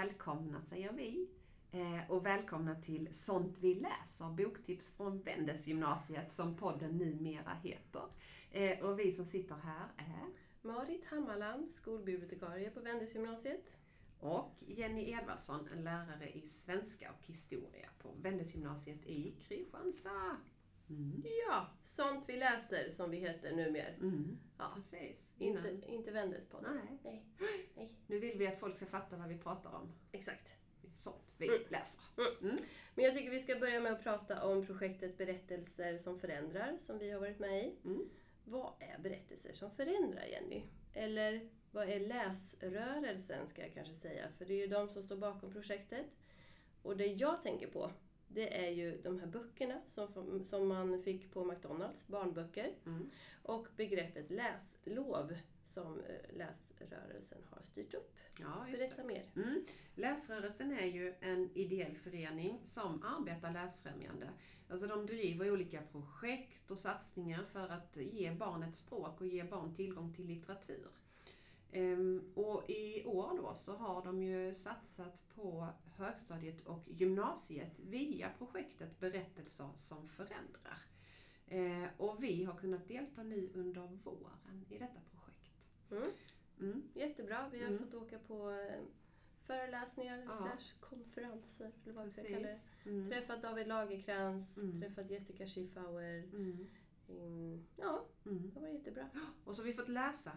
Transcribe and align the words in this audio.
Välkomna 0.00 0.62
säger 0.62 0.92
vi. 0.92 1.28
Eh, 1.72 2.10
och 2.10 2.26
välkomna 2.26 2.74
till 2.74 3.08
Sånt 3.14 3.58
vi 3.58 3.74
läser, 3.74 4.24
boktips 4.24 4.90
från 4.90 5.22
Vendesgymnasiet 5.22 6.32
som 6.32 6.56
podden 6.56 6.98
numera 6.98 7.54
heter. 7.62 8.02
Eh, 8.50 8.84
och 8.84 8.98
vi 8.98 9.12
som 9.12 9.26
sitter 9.26 9.54
här 9.54 9.88
är 9.96 10.26
Marit 10.62 11.04
Hammarland, 11.04 11.70
skolbibliotekarie 11.70 12.70
på 12.70 12.80
Vendesgymnasiet. 12.80 13.64
och 14.20 14.56
Jenny 14.60 15.10
Edvardsson, 15.10 15.68
en 15.72 15.84
lärare 15.84 16.30
i 16.30 16.48
svenska 16.48 17.10
och 17.10 17.26
historia 17.26 17.88
på 18.02 18.14
Vendesgymnasiet 18.22 19.06
i 19.06 19.34
Kristianstad. 19.48 20.36
Mm. 20.90 21.22
Ja, 21.48 21.66
Sånt 21.84 22.28
vi 22.28 22.36
läser 22.36 22.92
som 22.92 23.10
vi 23.10 23.16
heter 23.16 23.56
numera. 23.56 23.88
Mm. 23.88 24.38
Ja, 24.58 24.72
Precis. 24.74 25.34
Innan. 25.38 25.66
inte, 25.66 25.92
inte 25.92 26.10
Vendespodden. 26.10 26.74
Nej. 26.74 26.98
Nej. 27.02 27.24
Nu 28.10 28.18
vill 28.18 28.38
vi 28.38 28.46
att 28.46 28.58
folk 28.58 28.76
ska 28.76 28.86
fatta 28.86 29.16
vad 29.16 29.28
vi 29.28 29.38
pratar 29.38 29.74
om. 29.74 29.92
exakt. 30.12 30.54
Sånt 30.96 31.34
vi 31.38 31.48
Mm. 31.48 31.60
läser. 31.68 32.02
Mm. 32.18 32.32
Mm. 32.52 32.56
Men 32.94 33.04
jag 33.04 33.14
tycker 33.14 33.30
vi 33.30 33.40
ska 33.40 33.56
börja 33.56 33.80
med 33.80 33.92
att 33.92 34.02
prata 34.02 34.44
om 34.44 34.66
projektet 34.66 35.18
Berättelser 35.18 35.98
som 35.98 36.18
förändrar, 36.18 36.78
som 36.80 36.98
vi 36.98 37.10
har 37.10 37.20
varit 37.20 37.38
med 37.38 37.64
i. 37.66 37.74
Mm. 37.84 38.08
Vad 38.44 38.72
är 38.80 38.98
berättelser 38.98 39.52
som 39.52 39.70
förändrar, 39.70 40.24
Jenny? 40.26 40.62
Eller 40.94 41.48
vad 41.70 41.88
är 41.88 42.00
läsrörelsen, 42.00 43.48
ska 43.48 43.62
jag 43.62 43.74
kanske 43.74 43.94
säga, 43.94 44.28
för 44.38 44.44
det 44.44 44.54
är 44.54 44.58
ju 44.58 44.66
de 44.66 44.88
som 44.88 45.02
står 45.02 45.16
bakom 45.16 45.52
projektet. 45.52 46.06
Och 46.82 46.96
det 46.96 47.06
jag 47.06 47.42
tänker 47.42 47.66
på, 47.66 47.90
det 48.28 48.64
är 48.66 48.70
ju 48.70 49.00
de 49.02 49.20
här 49.20 49.26
böckerna 49.26 49.80
som, 49.86 50.44
som 50.44 50.68
man 50.68 51.02
fick 51.02 51.32
på 51.32 51.44
McDonalds, 51.44 52.06
barnböcker. 52.06 52.74
Mm. 52.86 53.10
Och 53.42 53.66
begreppet 53.76 54.30
läslov 54.30 55.36
som 55.64 56.00
eh, 56.00 56.36
läsrörelsen 56.80 57.38
har 57.50 57.62
styrt 57.62 57.94
upp. 57.94 58.16
Ja. 58.38 58.66
Berätta 58.72 59.04
mer. 59.04 59.24
Mm. 59.36 59.64
Läsrörelsen 59.94 60.72
är 60.72 60.86
ju 60.86 61.14
en 61.20 61.50
ideell 61.54 61.96
förening 61.96 62.60
som 62.64 63.02
arbetar 63.02 63.52
läsfrämjande. 63.52 64.30
Alltså 64.68 64.86
de 64.86 65.06
driver 65.06 65.52
olika 65.52 65.82
projekt 65.82 66.70
och 66.70 66.78
satsningar 66.78 67.44
för 67.52 67.68
att 67.68 67.96
ge 67.96 68.32
barn 68.32 68.62
ett 68.62 68.76
språk 68.76 69.20
och 69.20 69.26
ge 69.26 69.44
barn 69.44 69.74
tillgång 69.74 70.14
till 70.14 70.26
litteratur. 70.26 70.88
Ehm, 71.72 72.32
och 72.34 72.70
i 72.70 73.04
år 73.04 73.36
då 73.36 73.54
så 73.54 73.76
har 73.76 74.04
de 74.04 74.22
ju 74.22 74.54
satsat 74.54 75.22
på 75.34 75.68
högstadiet 75.96 76.66
och 76.66 76.84
gymnasiet 76.88 77.78
via 77.78 78.30
projektet 78.38 79.00
Berättelser 79.00 79.68
som 79.76 80.08
förändrar. 80.08 80.78
Eh, 81.46 81.88
och 81.96 82.22
vi 82.22 82.44
har 82.44 82.54
kunnat 82.54 82.88
delta 82.88 83.22
nu 83.22 83.50
under 83.54 83.86
våren 84.04 84.66
i 84.68 84.78
detta 84.78 85.00
projekt. 85.10 85.50
Mm. 85.90 86.08
Mm. 86.60 86.82
Jättebra. 86.94 87.48
Vi 87.52 87.58
har 87.60 87.66
Mm. 87.68 87.78
fått 87.78 87.94
åka 87.94 88.18
på 88.18 88.50
eh, 88.50 88.80
föreläsningar, 89.46 90.22
Ja. 90.26 90.32
slash 90.36 90.74
konferenser, 90.80 91.72
eller 91.84 91.94
vad 91.94 92.04
vi 92.04 92.10
ska 92.10 92.22
kalla 92.22 92.38
det. 92.38 92.60
Precis. 92.76 92.86
Mm. 92.86 93.10
Träffat 93.10 93.42
David 93.42 93.66
Lagerkrans, 93.68 94.56
Mm. 94.56 94.80
träffat 94.80 95.10
Jessica 95.10 95.46
Schiffauer. 95.46 96.18
Mm. 96.24 96.66
Mm, 97.08 97.66
ja, 97.76 98.04
Mm. 98.26 98.50
det 98.54 98.60
var 98.60 98.68
jättebra. 98.68 99.08
Och 99.44 99.56
så 99.56 99.62
har 99.62 99.66
vi 99.66 99.74
fått 99.74 99.88
läsa 99.88 100.32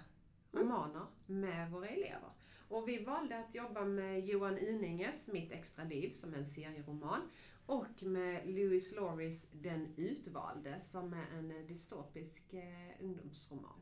romaner 0.52 1.06
med 1.26 1.72
våra 1.72 1.88
elever. 1.88 2.30
Och 2.70 2.88
vi 2.88 3.04
valde 3.04 3.38
att 3.40 3.56
jobba 3.56 3.86
med 3.86 4.26
Johan 4.26 4.58
Uninges 4.58 5.28
Mitt 5.28 5.52
extra 5.52 5.84
liv 5.84 6.12
som 6.12 6.34
är 6.34 6.38
en 6.38 6.50
serieroman 6.50 7.22
och 7.66 8.04
med 8.04 8.48
Louis 8.50 8.92
Loris 8.92 9.50
Den 9.52 9.94
utvalde 9.98 10.82
som 10.82 11.14
är 11.14 11.26
en 11.38 11.68
dystopisk 11.68 12.54
eh, 12.54 13.04
ungdomsroman. 13.04 13.80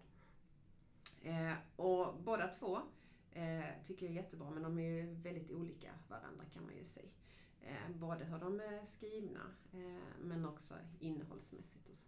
Eh, 1.22 1.54
och 1.76 2.16
båda 2.24 2.48
två 2.48 2.78
eh, 3.32 3.84
tycker 3.84 4.06
jag 4.06 4.16
är 4.16 4.22
jättebra 4.22 4.50
men 4.50 4.64
de 4.64 4.80
är 4.80 4.90
ju 4.90 5.14
väldigt 5.14 5.52
olika 5.52 5.92
varandra 6.08 6.46
kan 6.54 6.66
man 6.66 6.76
ju 6.76 6.84
säga. 6.84 7.10
Eh, 7.62 7.96
både 7.96 8.26
hur 8.26 8.40
de 8.40 8.60
är 8.60 8.86
skrivna 8.86 9.40
eh, 9.74 10.22
men 10.22 10.46
också 10.46 10.74
innehållsmässigt 11.00 11.90
och 11.90 11.96
så. 11.96 12.08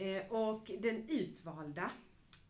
Eh, 0.00 0.32
och 0.32 0.70
Den 0.78 1.08
utvalda 1.08 1.90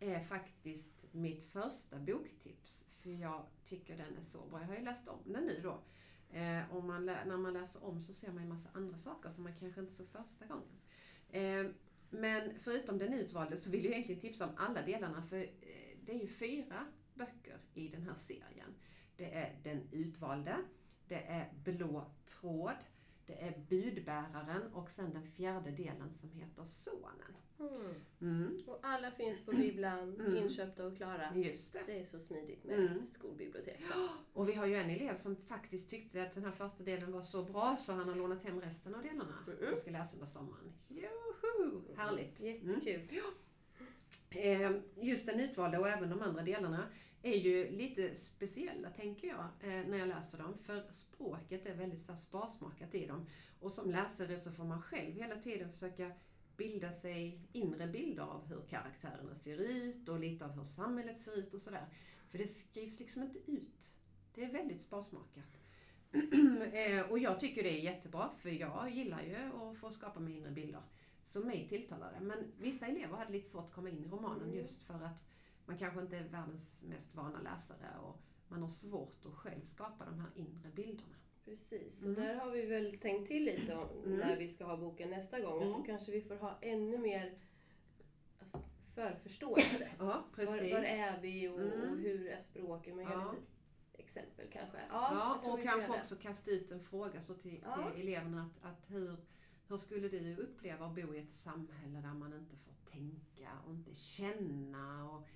är 0.00 0.24
faktiskt 0.24 1.04
mitt 1.12 1.44
första 1.44 1.98
boktips. 1.98 2.86
För 3.00 3.10
jag 3.10 3.46
tycker 3.64 3.96
den 3.96 4.16
är 4.16 4.22
så 4.22 4.46
bra. 4.46 4.60
Jag 4.60 4.66
har 4.66 4.74
ju 4.74 4.84
läst 4.84 5.08
om 5.08 5.18
den 5.24 5.46
nu 5.46 5.60
då. 5.62 5.78
Eh, 6.38 6.70
och 6.70 6.84
man 6.84 7.06
när 7.06 7.36
man 7.36 7.52
läser 7.52 7.84
om 7.84 8.00
så 8.00 8.12
ser 8.12 8.32
man 8.32 8.42
en 8.42 8.48
massa 8.48 8.68
andra 8.72 8.98
saker 8.98 9.30
som 9.30 9.44
man 9.44 9.54
kanske 9.60 9.80
inte 9.80 9.94
såg 9.94 10.08
första 10.08 10.46
gången. 10.46 10.80
Eh, 11.28 11.70
men 12.20 12.54
förutom 12.60 12.98
den 12.98 13.12
utvalde 13.12 13.56
så 13.56 13.70
vill 13.70 13.84
jag 13.84 13.92
egentligen 13.92 14.20
tipsa 14.20 14.46
om 14.46 14.52
alla 14.56 14.82
delarna. 14.82 15.22
För 15.22 15.42
eh, 15.42 15.48
det 16.06 16.12
är 16.12 16.20
ju 16.20 16.28
fyra 16.28 16.86
böcker 17.14 17.58
i 17.74 17.88
den 17.88 18.02
här 18.02 18.14
serien. 18.14 18.74
Det 19.16 19.34
är 19.34 19.56
Den 19.62 19.88
utvalde, 19.92 20.56
det 21.08 21.22
är 21.26 21.52
Blå 21.64 22.10
tråd, 22.26 22.76
det 23.26 23.32
är 23.42 23.58
Budbäraren 23.68 24.72
och 24.72 24.90
sen 24.90 25.12
den 25.12 25.22
fjärde 25.26 25.70
delen 25.70 26.10
som 26.20 26.30
heter 26.30 26.64
Sonen. 26.64 27.36
Mm. 27.60 27.94
Mm, 28.20 28.56
Och 28.66 28.78
alla 28.82 29.10
finns 29.10 29.44
på 29.44 29.50
bibblan, 29.52 30.14
Mm. 30.20 30.36
inköpta 30.36 30.86
och 30.86 30.96
klara. 30.96 31.32
just 31.36 31.72
det. 31.72 31.80
Det 31.86 32.00
är 32.00 32.04
så 32.04 32.18
smidigt 32.20 32.64
med 32.64 32.78
Mm. 32.78 33.04
skolbibliotek. 33.04 33.84
Så. 33.84 34.08
Och 34.40 34.48
vi 34.48 34.52
har 34.54 34.66
ju 34.66 34.74
en 34.74 34.90
elev 34.90 35.16
som 35.16 35.36
faktiskt 35.36 35.90
tyckte 35.90 36.22
att 36.22 36.34
den 36.34 36.44
här 36.44 36.50
första 36.52 36.82
delen 36.84 37.12
var 37.12 37.22
så 37.22 37.42
bra 37.44 37.76
så 37.78 37.92
han 37.92 38.08
har 38.08 38.16
lånat 38.16 38.42
hem 38.44 38.60
resten 38.60 38.94
av 38.94 39.02
delarna 39.02 39.38
Mm. 39.46 39.72
och 39.72 39.78
ska 39.78 39.90
läsa 39.90 40.14
under 40.14 40.26
sommaren. 40.26 40.72
Joho! 40.88 41.82
Härligt! 41.96 42.40
Mm. 42.40 42.70
Jättekul. 42.70 43.22
Eh, 44.30 44.70
Just 44.96 45.26
den 45.26 45.40
utvalda 45.40 45.80
och 45.80 45.88
även 45.88 46.10
de 46.10 46.22
andra 46.22 46.42
delarna 46.42 46.88
är 47.24 47.38
ju 47.38 47.70
lite 47.70 48.14
speciella 48.14 48.90
tänker 48.90 49.28
jag 49.28 49.44
eh, 49.60 49.86
när 49.86 49.98
jag 49.98 50.08
läser 50.08 50.38
dem. 50.38 50.54
För 50.62 50.84
språket 50.90 51.66
är 51.66 51.74
väldigt 51.74 52.02
så 52.02 52.16
sparsmakat 52.16 52.94
i 52.94 53.06
dem. 53.06 53.26
Och 53.60 53.72
som 53.72 53.90
läsare 53.90 54.40
så 54.40 54.52
får 54.52 54.64
man 54.64 54.82
själv 54.82 55.14
hela 55.14 55.36
tiden 55.36 55.72
försöka 55.72 56.12
bilda 56.56 56.92
sig 56.92 57.40
inre 57.52 57.86
bilder 57.86 58.22
av 58.22 58.46
hur 58.46 58.60
karaktärerna 58.68 59.34
ser 59.34 59.58
ut 59.58 60.08
och 60.08 60.20
lite 60.20 60.44
av 60.44 60.50
hur 60.50 60.62
samhället 60.62 61.22
ser 61.22 61.38
ut 61.38 61.54
och 61.54 61.60
sådär. 61.60 61.86
För 62.30 62.38
det 62.38 62.48
skrivs 62.48 62.98
liksom 62.98 63.22
inte 63.22 63.38
ut. 63.50 63.94
Det 64.34 64.44
är 64.44 64.52
väldigt 64.52 64.82
sparsmakat. 64.82 65.44
Eh, 66.72 67.00
och 67.10 67.18
jag 67.18 67.40
tycker 67.40 67.62
det 67.62 67.78
är 67.80 67.82
jättebra 67.82 68.30
för 68.38 68.50
jag 68.50 68.90
gillar 68.90 69.22
ju 69.22 69.36
att 69.36 69.78
få 69.78 69.90
skapa 69.90 70.20
mig 70.20 70.36
inre 70.36 70.50
bilder. 70.50 70.82
Så 71.26 71.40
mig 71.40 71.66
tilltalar 71.68 72.12
det. 72.12 72.24
Men 72.24 72.52
vissa 72.58 72.86
elever 72.86 73.16
hade 73.16 73.32
lite 73.32 73.48
svårt 73.50 73.64
att 73.64 73.72
komma 73.72 73.88
in 73.88 74.04
i 74.04 74.08
romanen 74.08 74.42
Mm. 74.42 74.54
just 74.54 74.82
för 74.82 74.94
att 74.94 75.33
man 75.66 75.78
kanske 75.78 76.00
inte 76.00 76.16
är 76.16 76.24
världens 76.28 76.82
mest 76.82 77.14
vana 77.14 77.40
läsare 77.40 77.98
och 78.02 78.20
man 78.48 78.62
har 78.62 78.68
svårt 78.68 79.26
att 79.26 79.34
själv 79.34 79.64
skapa 79.64 80.04
de 80.04 80.18
här 80.20 80.30
inre 80.34 80.68
bilderna. 80.74 81.14
Precis, 81.44 81.98
och 82.04 82.08
Mm. 82.08 82.22
där 82.24 82.34
har 82.34 82.50
vi 82.50 82.66
väl 82.66 82.98
tänkt 82.98 83.28
till 83.28 83.44
lite 83.44 83.74
om 83.74 83.88
Mm. 84.04 84.18
när 84.18 84.36
vi 84.36 84.48
ska 84.48 84.64
ha 84.64 84.76
boken 84.76 85.10
nästa 85.10 85.40
gång. 85.40 85.62
Mm. 85.62 85.72
Då 85.72 85.82
kanske 85.82 86.12
vi 86.12 86.20
får 86.20 86.36
ha 86.36 86.58
ännu 86.60 86.98
mer 86.98 87.38
alltså, 88.42 88.58
förförståelse. 88.94 89.90
Ja, 89.98 90.24
precis. 90.34 90.62
Var, 90.72 90.78
var 90.78 90.84
är 90.84 91.20
vi 91.20 91.48
och, 91.48 91.60
Mm. 91.60 91.90
och 91.90 91.96
hur 91.98 92.26
är 92.26 92.40
språket? 92.40 92.96
Med 92.96 93.04
Ja. 93.06 93.32
lite 93.32 94.02
exempel 94.02 94.46
kanske. 94.52 94.78
Ja, 94.90 95.40
Ja, 95.44 95.52
och 95.52 95.62
kanske 95.62 95.98
också 95.98 96.16
kasta 96.16 96.50
ut 96.50 96.70
en 96.70 96.80
fråga 96.80 97.20
så 97.20 97.34
till, 97.34 97.60
Ja. 97.64 97.90
till 97.92 98.02
eleverna 98.02 98.42
att, 98.62 98.70
att 98.70 98.90
hur, 98.90 99.16
hur 99.68 99.76
skulle 99.76 100.08
du 100.08 100.36
uppleva 100.36 100.86
att 100.86 100.94
bo 100.94 101.14
i 101.14 101.18
ett 101.18 101.32
samhälle 101.32 102.00
där 102.00 102.14
man 102.14 102.32
inte 102.32 102.56
får 102.56 102.90
tänka 102.90 103.50
och 103.66 103.72
inte 103.74 103.94
känna 103.94 105.10
och 105.10 105.26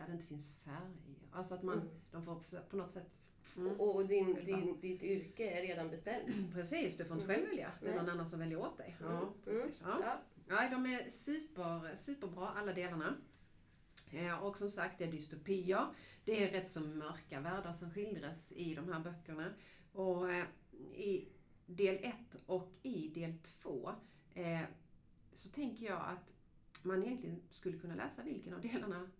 där 0.00 0.06
det 0.06 0.12
inte 0.12 0.26
finns 0.26 0.48
färger? 0.64 1.16
Alltså 1.32 1.54
att 1.54 1.62
man, 1.62 1.74
Mm. 1.78 1.88
de 2.10 2.24
får 2.24 2.60
på 2.70 2.76
något 2.76 2.92
sätt... 2.92 3.26
Mm. 3.56 3.80
Och, 3.80 3.96
och 3.96 4.06
din, 4.06 4.26
Själva. 4.34 4.42
din, 4.56 4.80
ditt 4.80 5.02
yrke 5.02 5.50
är 5.50 5.62
redan 5.62 5.90
bestämt. 5.90 6.52
Precis, 6.54 6.96
du 6.96 7.04
får 7.04 7.20
inte 7.20 7.24
Mm. 7.24 7.36
själv 7.36 7.48
välja. 7.50 7.72
Det 7.80 7.88
är 7.88 7.96
någon 7.96 8.08
annan 8.08 8.28
som 8.28 8.38
väljer 8.38 8.58
åt 8.58 8.76
dig. 8.78 8.96
Ja, 9.00 9.06
Mm. 9.18 9.28
precis. 9.44 9.82
Ja. 9.84 9.98
Ja. 10.02 10.20
Ja, 10.48 10.68
de 10.70 10.86
är 10.86 11.10
super, 11.10 11.96
superbra 11.96 12.48
alla 12.48 12.72
delarna. 12.72 13.14
Eh, 14.10 14.44
Och 14.44 14.58
som 14.58 14.70
sagt, 14.70 14.98
det 14.98 15.04
är 15.04 15.12
dystopier. 15.12 15.86
Det 16.24 16.44
är 16.44 16.50
rätt 16.52 16.70
så 16.70 16.80
mörka 16.80 17.40
världar 17.40 17.72
som 17.72 17.90
skildras 17.90 18.52
i 18.52 18.74
de 18.74 18.92
här 18.92 19.00
böckerna. 19.00 19.52
Och 19.92 20.32
eh, 20.32 20.44
i 20.94 21.28
del 21.66 21.94
1 22.04 22.14
och 22.46 22.68
i 22.82 23.08
del 23.08 23.38
2 23.62 23.90
eh, 24.34 24.60
så 25.32 25.48
tänker 25.48 25.86
jag 25.86 26.00
att 26.00 26.32
man 26.82 27.02
egentligen 27.04 27.40
skulle 27.50 27.78
kunna 27.78 27.94
läsa 27.94 28.22
vilken 28.22 28.54
av 28.54 28.60
delarna 28.60 29.10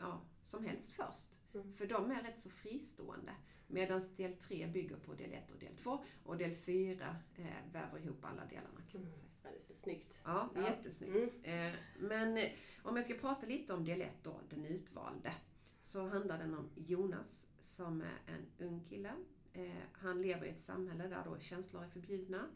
ja, 0.00 0.20
som 0.46 0.64
helst 0.64 0.90
först. 0.92 1.30
Mm. 1.54 1.72
För 1.72 1.86
de 1.86 2.10
är 2.10 2.22
rätt 2.22 2.40
så 2.40 2.50
fristående. 2.50 3.32
Medan 3.66 4.02
del 4.16 4.36
3 4.36 4.66
bygger 4.66 4.96
på 4.96 5.14
del 5.14 5.32
1 5.32 5.50
och 5.50 5.58
del 5.58 5.76
2 5.76 6.04
och 6.24 6.36
del 6.36 6.54
4 6.54 7.16
eh, 7.36 7.44
väver 7.72 7.98
ihop 7.98 8.24
alla 8.24 8.44
delarna 8.46 8.80
kan 8.90 9.02
man 9.02 9.12
säga. 9.12 9.30
Ja, 9.42 9.50
det 9.50 9.56
är 9.58 9.62
så 9.66 9.74
snyggt. 9.74 10.20
Ja, 10.24 10.48
det 10.54 10.60
är 10.60 10.64
Ja. 10.64 10.70
jättesnyggt. 10.70 11.34
Eh, 11.42 11.72
men 11.98 12.36
eh, 12.36 12.50
om 12.82 12.96
jag 12.96 13.04
ska 13.04 13.14
prata 13.14 13.46
lite 13.46 13.74
om 13.74 13.84
del 13.84 14.00
1 14.00 14.10
då, 14.22 14.40
den 14.50 14.64
utvalde. 14.64 15.34
Så 15.80 16.08
handlar 16.08 16.38
den 16.38 16.54
om 16.54 16.70
Jonas 16.76 17.46
som 17.60 18.00
är 18.00 18.18
en 18.26 18.66
ung 18.66 18.80
kille. 18.84 19.12
Eh, 19.52 19.70
han 19.92 20.22
lever 20.22 20.46
i 20.46 20.50
ett 20.50 20.60
samhälle 20.62 21.06
där 21.08 21.24
då 21.24 21.38
känslor 21.38 21.82
är 21.84 21.88
förbjudna. 21.88 22.48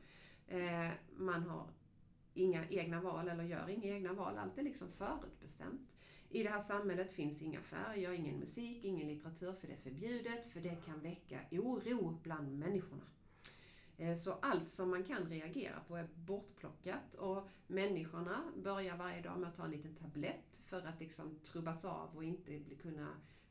Eh, 0.46 0.90
man 1.16 1.42
har 1.42 1.68
inga 2.34 2.68
egna 2.68 3.00
val 3.00 3.28
eller 3.28 3.44
gör 3.44 3.68
inga 3.68 3.94
egna 3.94 4.12
val. 4.12 4.38
Allt 4.38 4.58
är 4.58 4.62
liksom 4.62 4.88
förutbestämt. 4.92 5.93
I 6.34 6.42
det 6.42 6.48
här 6.48 6.60
samhället 6.60 7.12
finns 7.12 7.42
inga 7.42 7.60
färger, 7.60 8.12
ingen 8.12 8.38
musik, 8.38 8.84
ingen 8.84 9.08
litteratur 9.08 9.52
för 9.52 9.66
det 9.66 9.72
är 9.72 9.76
förbjudet 9.76 10.52
för 10.52 10.60
det 10.60 10.76
kan 10.86 11.00
väcka 11.00 11.40
oro 11.50 12.18
bland 12.22 12.58
människorna. 12.58 13.02
Eh, 13.96 14.16
Så 14.16 14.32
allt 14.32 14.68
som 14.68 14.90
man 14.90 15.04
kan 15.04 15.28
reagera 15.28 15.80
på 15.88 15.96
är 15.96 16.08
bortplockat 16.14 17.14
och 17.14 17.48
människorna 17.66 18.52
börjar 18.56 18.96
varje 18.96 19.22
dag 19.22 19.38
med 19.40 19.48
att 19.48 19.56
ta 19.56 19.64
en 19.64 19.70
liten 19.70 19.94
tablett 19.94 20.60
för 20.64 20.86
att 20.86 21.00
liksom 21.00 21.38
trubbas 21.38 21.84
av 21.84 22.16
och 22.16 22.24
inte 22.24 22.60
kunna 22.82 23.08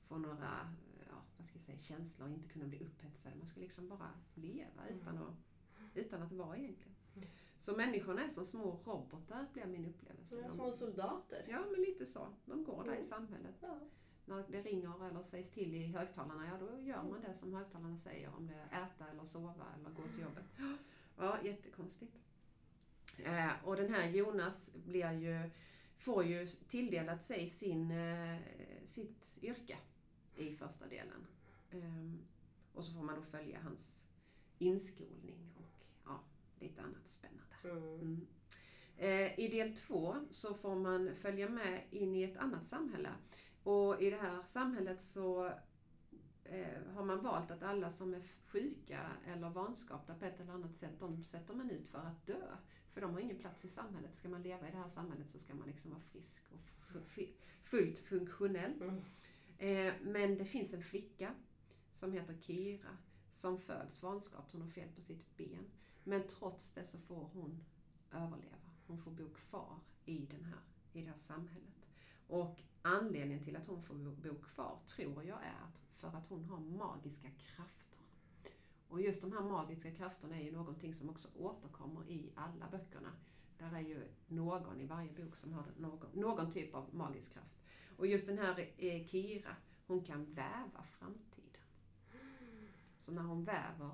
få 0.08 0.18
några 0.18 0.76
ja, 1.10 1.16
vad 1.38 1.48
ska 1.48 1.58
jag 1.58 1.66
säga, 1.66 1.80
känslor 1.80 2.30
inte 2.30 2.50
kunna 2.50 2.66
bli 2.66 2.80
upphetsade. 2.80 3.36
Man 3.36 3.48
ska 3.48 3.60
liksom 3.60 3.90
bara 3.90 4.10
leva 4.34 4.88
utan 4.90 5.18
att, 5.18 5.36
utan 5.94 6.22
att 6.22 6.32
vara 6.32 6.58
egentligen. 6.58 6.96
Mm. 7.64 7.76
Så 7.76 7.76
människorna 7.78 8.24
är 8.24 8.30
som 8.30 8.46
små 8.46 8.80
robotar 8.86 9.48
blir 9.54 9.66
min 9.66 9.86
upplevelse. 9.86 10.42
Ja, 10.44 10.50
små 10.50 10.72
soldater. 10.72 11.46
Ja, 11.50 11.66
men 11.72 11.82
lite 11.82 12.06
så. 12.06 12.28
De 12.46 12.64
går 12.64 12.84
där 12.84 12.92
i 12.92 12.96
Mm. 12.96 13.08
samhället. 13.10 13.56
Ja. 13.62 13.80
När 14.26 14.44
det 14.50 14.62
ringer 14.62 15.08
eller 15.08 15.22
sägs 15.22 15.50
till 15.52 15.76
i 15.76 15.86
högtalarna, 15.88 16.48
ja 16.48 16.58
då 16.68 16.80
gör 16.82 17.04
man 17.04 17.22
det 17.22 17.34
som 17.34 17.54
högtalarna 17.54 17.98
säger. 17.98 18.36
Om 18.36 18.48
det 18.48 18.54
är 18.54 18.84
äta 18.84 19.08
eller 19.12 19.26
sova 19.26 19.66
eller 19.80 19.90
gå 19.90 20.02
till 20.04 20.22
jobbet. 20.24 20.46
Ja, 21.18 21.42
jättekonstigt. 21.44 22.16
Eh, 23.18 23.52
och 23.64 23.76
den 23.76 23.94
här 23.94 24.10
Jonas 24.10 24.70
blir 24.74 25.12
ju, 25.12 25.50
får 25.98 26.24
ju 26.26 26.48
tilldelat 26.48 27.24
sig 27.24 27.50
sin, 27.50 27.92
eh, 27.92 28.40
sitt 28.86 29.26
yrke 29.42 29.78
i 30.36 30.56
första 30.56 30.88
delen. 30.88 31.28
Ehm, 31.72 32.20
och 32.74 32.86
så 32.86 32.94
får 32.94 33.02
man 33.04 33.16
då 33.16 33.22
följa 33.22 33.60
hans 33.60 34.04
inskolning 34.60 35.54
och 35.58 35.73
lite 36.64 36.82
annat 36.82 37.10
spännande. 37.10 37.56
Mm. 37.64 38.00
Mm. 38.02 38.28
Eh, 38.98 39.40
I 39.40 39.48
del 39.48 39.76
två 39.76 40.16
så 40.30 40.54
får 40.54 40.76
man 40.76 41.16
följa 41.16 41.50
med 41.50 41.84
in 41.90 42.16
i 42.16 42.24
ett 42.24 42.38
annat 42.38 42.68
samhälle. 42.68 43.10
Och 43.64 44.02
i 44.02 44.10
det 44.10 44.18
här 44.18 44.44
samhället 44.44 45.02
så 45.02 45.46
eh, 46.44 46.94
har 46.94 47.06
man 47.06 47.24
valt 47.24 47.52
att 47.52 47.64
alla 47.64 47.92
som 47.92 48.14
är 48.14 48.22
sjuka 48.46 49.12
eller 49.28 49.50
vanskapta 49.50 50.16
på 50.16 50.26
ett 50.26 50.40
eller 50.40 50.54
annat 50.54 50.78
sätt, 50.78 51.00
de 51.00 51.24
sätter 51.24 51.54
man 51.54 51.70
ut 51.70 51.88
för 51.88 51.98
att 51.98 52.26
dö. 52.26 52.56
För 52.94 53.02
de 53.02 53.14
har 53.14 53.20
ingen 53.20 53.40
plats 53.40 53.66
i 53.66 53.68
samhället. 53.68 54.16
Ska 54.16 54.30
man 54.30 54.42
leva 54.42 54.68
i 54.68 54.72
det 54.72 54.78
här 54.78 54.90
samhället 54.90 55.30
så 55.30 55.40
ska 55.40 55.54
man 55.54 55.68
liksom 55.68 55.92
vara 55.92 56.02
frisk 56.02 56.44
och 56.52 56.60
fullt 57.64 58.00
funktionell. 58.00 58.82
Mm. 58.82 59.02
Eh, 59.58 59.94
men 60.02 60.38
det 60.38 60.46
finns 60.46 60.74
en 60.74 60.84
flicka 60.84 61.36
som 61.92 62.14
heter 62.14 62.38
Kira 62.42 62.98
som 63.34 63.60
föds 63.60 64.04
vanskapt. 64.04 64.52
Hon 64.52 64.62
har 64.62 64.70
fel 64.70 64.90
på 64.96 65.02
sitt 65.02 65.38
ben. 65.38 65.66
Men 66.04 66.28
trots 66.28 66.74
det 66.74 66.84
så 66.84 66.98
får 66.98 67.30
hon 67.34 67.66
överleva. 68.12 68.58
Hon 68.88 68.98
får 68.98 69.12
bo 69.12 69.30
kvar 69.30 69.80
i, 70.06 70.26
den 70.26 70.44
här, 70.44 70.60
i 70.94 71.02
det 71.02 71.12
här 71.12 71.20
samhället. 71.20 71.90
Och 72.28 72.62
anledningen 72.82 73.44
till 73.44 73.56
att 73.56 73.68
hon 73.68 73.84
får 73.84 73.96
bo, 73.96 74.36
kvar 74.36 74.80
tror 74.88 75.24
jag 75.24 75.44
är 75.44 75.64
att 75.64 75.80
för 75.98 76.18
att 76.18 76.28
hon 76.28 76.46
har 76.46 76.60
magiska 76.60 77.30
krafter. 77.30 78.00
Och 78.88 79.02
just 79.02 79.22
de 79.22 79.32
här 79.32 79.42
magiska 79.42 79.92
krafterna 79.92 80.40
är 80.40 80.44
ju 80.44 80.52
någonting 80.52 80.94
som 80.94 81.10
också 81.10 81.28
återkommer 81.38 82.10
i 82.10 82.32
alla 82.36 82.70
böckerna. 82.72 83.12
Där 83.58 83.76
är 83.76 83.80
ju 83.82 84.08
någon 84.28 84.82
i 84.82 84.86
varje 84.86 85.12
bok 85.12 85.36
som 85.36 85.54
har 85.54 85.64
någon, 85.78 86.10
någon 86.14 86.52
typ 86.52 86.76
av 86.76 86.96
magisk 86.96 87.34
kraft. 87.34 87.56
Och 87.98 88.08
just 88.08 88.28
den 88.28 88.38
här 88.38 88.74
eh, 88.78 89.08
Kira, 89.08 89.56
hon 89.88 90.04
kan 90.04 90.34
väva 90.34 90.84
framtiden. 90.84 91.62
Så 93.00 93.12
när 93.12 93.22
hon 93.22 93.44
väver 93.44 93.92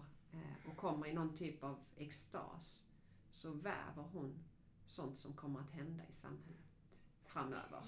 och 0.67 0.77
kommer 0.77 1.07
i 1.07 1.13
någon 1.13 1.35
typ 1.35 1.63
av 1.63 1.79
extas 1.97 2.83
så 3.31 3.51
väver 3.51 4.03
hon 4.13 4.39
sånt 4.85 5.19
som 5.19 5.33
kommer 5.33 5.59
att 5.59 5.71
hända 5.71 6.03
i 6.03 6.13
samhället 6.13 6.59
framöver. 7.23 7.83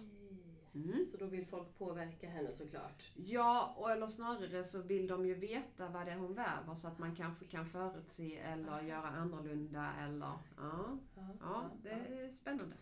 Mm. 0.74 1.06
Så 1.12 1.18
då 1.18 1.26
vill 1.26 1.46
folk 1.46 1.78
påverka 1.78 2.30
henne 2.30 2.54
såklart. 2.54 3.12
Ja, 3.16 3.76
och 3.78 3.92
eller 3.92 4.08
snarare 4.08 4.64
så 4.64 4.82
vill 4.82 5.08
de 5.08 5.26
ju 5.26 5.34
veta 5.34 5.90
vad 5.90 6.06
det 6.06 6.12
är 6.12 6.18
hon 6.18 6.34
väver 6.34 6.76
så 6.76 6.88
att 6.88 7.00
man 7.00 7.16
kanske 7.16 7.46
kan 7.46 7.66
förutse 7.66 8.38
eller 8.38 8.82
göra 8.82 9.08
annorlunda 9.08 9.94
eller 10.00 10.34
ja. 10.58 10.98
Ja, 11.40 11.70
det 11.84 11.90
är 11.90 12.32
spännande. 12.32 12.76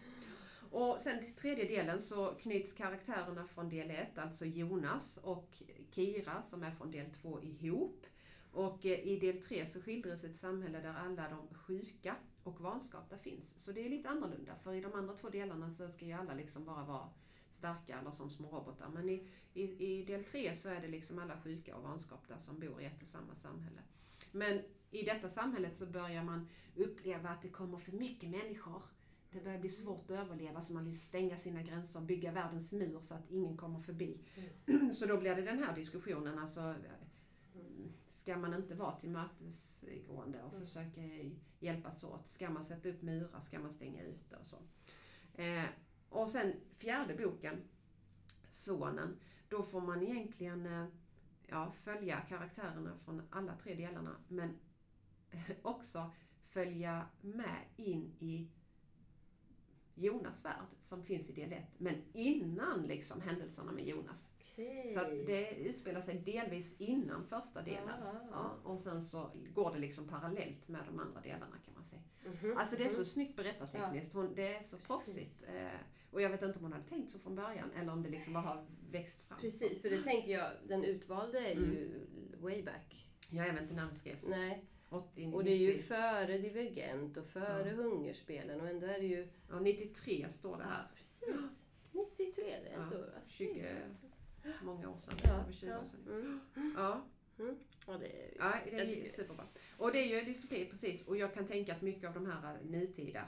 Och 0.71 0.97
sen 0.99 1.19
till 1.19 1.33
tredje 1.33 1.67
delen 1.67 2.01
så 2.01 2.27
knyts 2.27 2.73
karaktärerna 2.73 3.47
från 3.47 3.69
del 3.69 3.91
1, 3.91 4.17
alltså 4.17 4.45
Jonas 4.45 5.17
och 5.17 5.63
Kira 5.91 6.41
som 6.43 6.63
är 6.63 6.71
från 6.71 6.91
del 6.91 7.11
2 7.21 7.41
ihop. 7.41 8.05
Och 8.51 8.85
eh, 8.85 8.99
i 8.99 9.19
del 9.19 9.41
3 9.41 9.65
så 9.65 9.81
skildras 9.81 10.23
ett 10.23 10.37
samhälle 10.37 10.79
där 10.79 10.93
alla 10.93 11.29
de 11.29 11.55
sjuka 11.55 12.15
och 12.43 12.61
vanskapta 12.61 13.17
finns. 13.17 13.63
Så 13.63 13.71
det 13.71 13.85
är 13.85 13.89
lite 13.89 14.09
annorlunda 14.09 14.55
för 14.55 14.73
i 14.73 14.81
de 14.81 14.93
andra 14.93 15.15
två 15.15 15.29
delarna 15.29 15.69
så 15.69 15.89
ska 15.89 16.05
ju 16.05 16.13
alla 16.13 16.33
liksom 16.33 16.65
bara 16.65 16.85
vara 16.85 17.09
starka 17.51 17.99
eller 17.99 18.11
som 18.11 18.29
små 18.29 18.47
robotar. 18.47 18.89
Men 18.89 19.09
i, 19.09 19.27
i, 19.53 19.63
i 19.63 20.05
del 20.05 20.23
3 20.23 20.55
så 20.55 20.69
är 20.69 20.81
det 20.81 20.87
liksom 20.87 21.19
alla 21.19 21.41
sjuka 21.41 21.75
och 21.75 21.83
vanskapta 21.83 22.39
som 22.39 22.59
bor 22.59 22.81
i 22.81 22.85
ett 22.85 23.01
och 23.01 23.07
samma 23.07 23.35
samhälle. 23.35 23.81
Men 24.31 24.61
i 24.91 25.03
detta 25.03 25.29
samhället 25.29 25.77
så 25.77 25.85
börjar 25.85 26.23
man 26.23 26.49
uppleva 26.75 27.29
att 27.29 27.41
det 27.41 27.49
kommer 27.49 27.77
för 27.77 27.91
mycket 27.91 28.29
människor. 28.29 28.83
Det 29.31 29.43
börjar 29.43 29.59
bli 29.59 29.69
svårt 29.69 30.11
att 30.11 30.11
överleva 30.11 30.61
så 30.61 30.73
man 30.73 30.85
vill 30.85 30.99
stänga 30.99 31.37
sina 31.37 31.61
gränser, 31.61 32.01
bygga 32.01 32.31
världens 32.31 32.73
mur 32.73 32.99
så 33.01 33.15
att 33.15 33.31
ingen 33.31 33.57
kommer 33.57 33.79
förbi. 33.79 34.17
Så 34.93 35.05
då 35.05 35.17
blir 35.17 35.35
det 35.35 35.41
den 35.41 35.59
här 35.59 35.75
diskussionen, 35.75 36.39
alltså 36.39 36.75
ska 38.29 38.37
man 38.37 38.53
inte 38.53 38.75
vara 38.75 38.95
tillmötesgående 38.99 40.43
och 40.43 40.53
Mm. 40.53 40.65
försöka 40.65 41.01
hjälpas 41.59 42.03
åt? 42.03 42.27
Ska 42.27 42.49
man 42.49 42.63
sätta 42.63 42.89
upp 42.89 43.01
murar? 43.01 43.39
Ska 43.39 43.59
man 43.59 43.71
stänga 43.71 44.03
ute 44.03 44.35
och 44.35 44.45
så? 44.45 44.57
Eh, 45.41 45.65
och 46.09 46.29
sen 46.29 46.53
fjärde 46.77 47.15
boken, 47.15 47.61
Sonen, 48.49 49.19
då 49.47 49.63
får 49.63 49.81
man 49.81 50.01
egentligen 50.01 50.65
eh, 50.65 50.85
ja, 51.47 51.71
följa 51.71 52.21
karaktärerna 52.21 52.97
från 53.05 53.21
alla 53.29 53.55
tre 53.55 53.75
delarna 53.75 54.15
men 54.27 54.59
också 55.61 56.11
följa 56.49 57.07
med 57.21 57.65
in 57.75 58.15
i 58.19 58.51
Jonas 59.95 60.45
värld 60.45 60.67
som 60.81 61.03
finns 61.03 61.29
i 61.29 61.33
del 61.33 61.53
1. 61.53 61.63
Men 61.77 62.03
innan 62.13 62.81
liksom 62.83 63.21
händelserna 63.21 63.71
med 63.71 63.87
Jonas. 63.87 64.33
Okej. 64.67 64.89
Så 64.93 64.99
det 65.25 65.55
utspelar 65.55 66.01
sig 66.01 66.15
delvis 66.25 66.75
innan 66.81 67.25
första 67.25 67.61
delen. 67.61 67.83
Ja, 67.87 67.93
ja, 68.03 68.13
Ja, 68.31 68.57
ja. 68.63 68.69
och 68.71 68.79
sen 68.79 69.01
så 69.01 69.31
går 69.53 69.71
det 69.73 69.79
liksom 69.79 70.07
parallellt 70.07 70.67
med 70.67 70.81
de 70.87 70.99
andra 70.99 71.21
delarna 71.21 71.55
kan 71.65 71.73
man 71.73 71.83
säga. 71.83 72.01
Mhm, 72.25 72.57
Alltså 72.57 72.75
det 72.75 72.83
är 72.83 72.89
så 72.89 72.97
mhm. 72.97 73.05
snyggt 73.05 73.35
berättartekniskt. 73.35 74.13
Hon, 74.13 74.35
det 74.35 74.55
är 74.55 74.63
så 74.63 74.77
proffsigt. 74.77 75.43
Eh, 75.47 75.79
och 76.11 76.21
jag 76.21 76.29
vet 76.29 76.41
inte 76.41 76.57
om 76.59 76.63
hon 76.63 76.73
hade 76.73 76.85
tänkt 76.89 77.11
så 77.11 77.19
från 77.19 77.35
början 77.35 77.71
eller 77.75 77.91
om 77.93 78.03
det 78.03 78.09
liksom 78.09 78.33
bara 78.33 78.43
har 78.43 78.65
växt 78.91 79.21
fram. 79.21 79.39
Precis, 79.39 79.81
för 79.81 79.89
det 79.89 80.03
tänker 80.03 80.31
jag, 80.31 80.51
den 80.67 80.83
utvalde 80.83 81.39
är 81.39 81.51
Mm. 81.51 81.69
ju 81.71 82.05
way 82.37 82.63
back. 82.63 83.09
Ja, 83.29 83.45
jag 83.45 83.53
vet 83.53 83.61
inte 83.61 83.73
när 83.73 83.83
den 83.85 83.93
skrevs. 83.95 84.27
Nej, 84.29 84.65
80, 84.89 85.31
och 85.33 85.43
det 85.43 85.51
är 85.51 85.57
ju 85.57 85.67
90. 85.73 85.83
före 85.83 86.37
Divergent 86.37 87.17
och 87.17 87.25
före 87.25 87.69
Ja. 87.69 87.75
Hungerspelen 87.75 88.61
och 88.61 88.67
ändå 88.67 88.87
är 88.87 88.99
det 88.99 89.05
ju... 89.07 89.27
Ja, 89.49 89.59
93 89.59 90.29
står 90.29 90.57
det 90.57 90.63
här. 90.63 90.87
precis. 90.95 91.35
93 91.91 92.33
det 92.63 92.69
är 92.69 92.73
Ja, 92.73 92.81
ändå. 92.83 92.97
alltså, 93.15 93.31
20 93.33 93.77
många 94.61 94.89
år 94.89 94.97
sedan. 94.97 95.15
Ja, 95.23 95.29
över 95.41 95.51
20 95.51 95.67
ja. 95.69 95.79
år 95.79 95.83
sedan. 95.83 96.07
Mm. 96.55 96.73
Ja, 96.77 97.05
ja, 97.87 97.97
det 97.97 98.05
är, 98.23 98.33
ja 98.37 98.53
det 98.65 98.75
är 98.79 98.85
tycker- 98.87 99.09
superbra. 99.11 99.45
Och 99.77 99.91
det 99.91 99.99
är 99.99 100.19
ju 100.19 100.25
dystopi 100.25 100.65
precis. 100.65 101.07
Och 101.07 101.17
jag 101.17 101.33
kan 101.33 101.45
tänka 101.47 101.75
att 101.75 101.81
mycket 101.81 102.07
av 102.07 102.13
de 102.13 102.25
här 102.25 102.59
nutida 102.63 103.27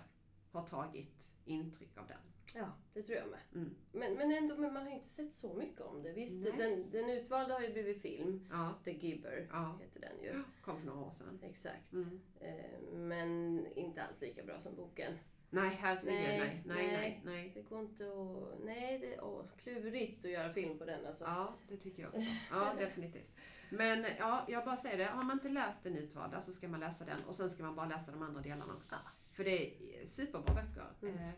har 0.51 0.67
tagit 0.67 1.33
intryck 1.45 1.97
av 1.97 2.07
den. 2.07 2.17
ja, 2.55 2.73
det 2.93 3.03
tror 3.03 3.17
jag 3.17 3.27
med. 3.29 3.39
Mm. 3.55 3.75
Men, 3.91 4.13
men 4.13 4.31
ändå, 4.31 4.57
men 4.57 4.73
man 4.73 4.83
har 4.83 4.89
ju 4.89 4.95
inte 4.95 5.09
sett 5.09 5.33
så 5.33 5.53
mycket 5.53 5.81
om 5.81 6.03
det. 6.03 6.11
Visst, 6.13 6.33
Nej. 6.43 6.53
den, 6.57 6.91
den 6.91 7.09
utvalda 7.09 7.53
har 7.53 7.61
ju 7.61 7.73
blivit 7.73 8.01
film. 8.01 8.47
Ja, 8.51 8.79
The 8.83 8.91
Giver 8.91 9.47
Ja. 9.51 9.77
heter 9.81 9.99
den 10.01 10.23
ju. 10.23 10.43
kom 10.61 10.79
för 10.79 10.85
några 10.87 10.99
år 11.05 11.11
sedan. 11.11 11.39
Exakt. 11.43 11.93
Mm. 11.93 12.21
Eh, 12.39 12.81
men 12.93 13.65
inte 13.75 14.03
alls 14.03 14.21
lika 14.21 14.43
bra 14.43 14.59
som 14.61 14.75
boken. 14.75 15.13
Nej, 15.53 15.77
herregud, 15.81 16.13
Nej, 16.13 16.38
nej, 16.38 16.63
nej, 16.65 16.91
nej, 16.91 17.22
nej. 17.25 17.51
Det 17.55 17.62
går 17.62 17.79
inte 17.79 18.03
att... 18.03 18.65
Nej, 18.65 19.00
det 19.00 19.15
är 19.15 19.24
åh, 19.24 19.46
klurigt 19.58 20.25
att 20.25 20.31
göra 20.31 20.53
film 20.53 20.77
på 20.77 20.86
den 20.86 21.05
alltså. 21.05 21.24
Ja, 21.24 21.55
det 21.70 21.77
tycker 21.77 22.03
jag 22.03 22.10
också. 22.10 22.29
Ja, 22.51 22.74
definitivt. 22.79 23.36
Men 23.70 24.05
ja, 24.20 24.46
jag 24.48 24.65
bara 24.65 24.77
säger 24.77 24.98
det. 24.98 25.05
Har 25.05 25.24
man 25.24 25.38
inte 25.38 25.50
läst 25.50 25.84
den 25.84 25.96
utvalda 25.98 26.41
så 26.41 26.51
ska 26.51 26.67
man 26.67 26.79
läsa 26.79 27.05
den 27.05 27.24
och 27.24 27.36
sen 27.36 27.50
ska 27.50 27.63
man 27.63 27.75
bara 27.75 27.88
läsa 27.88 28.12
de 28.12 28.22
andra 28.22 28.41
delarna 28.41 28.74
också. 28.74 28.96
För 29.31 29.43
det 29.43 29.65
är 29.65 30.08
superbra 30.08 30.53
böcker. 30.53 30.88
Mm. 31.01 31.15
Eh, 31.15 31.34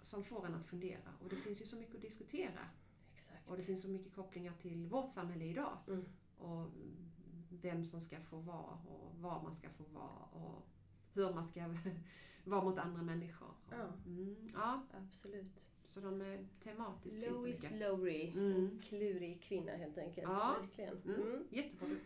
som 0.00 0.24
får 0.24 0.46
en 0.46 0.54
att 0.54 0.66
fundera. 0.66 1.14
Och 1.22 1.28
det 1.28 1.36
finns 1.36 1.60
ju 1.60 1.66
så 1.66 1.76
mycket 1.76 1.94
att 1.94 2.02
diskutera. 2.02 2.68
Exakt. 3.14 3.48
Och 3.48 3.56
det 3.56 3.62
finns 3.62 3.82
så 3.82 3.88
mycket 3.88 4.14
kopplingar 4.14 4.52
till 4.62 4.86
vårt 4.86 5.10
samhälle 5.10 5.44
idag. 5.44 5.78
Mm. 5.88 6.04
Och 6.38 6.70
vem 7.48 7.84
som 7.84 8.00
ska 8.00 8.20
få 8.20 8.36
vara 8.36 8.78
och 8.86 9.20
var 9.20 9.42
man 9.42 9.52
ska 9.52 9.68
få 9.68 9.84
vara 9.84 10.44
och 10.44 10.68
hur 11.12 11.34
man 11.34 11.48
ska 11.48 11.60
vara 12.44 12.62
mot 12.64 12.78
andra 12.78 13.02
människor. 13.02 13.48
Ja. 13.70 13.76
Mm, 14.06 14.36
ja, 14.54 14.82
Absolut. 15.02 15.66
så 15.84 16.00
de 16.00 16.20
är 16.20 16.46
tematiskt 16.64 17.16
mycket. 17.42 17.72
Lowry. 17.72 18.28
Mm. 18.30 18.80
Klurig 18.88 19.42
kvinna 19.42 19.72
helt 19.72 19.98
enkelt. 19.98 20.28
Ja. 20.30 20.56
Verkligen. 20.60 21.02
Mm. 21.04 21.22
Mm. 21.28 21.44
Jättebra 21.50 21.88
bok. 21.88 21.98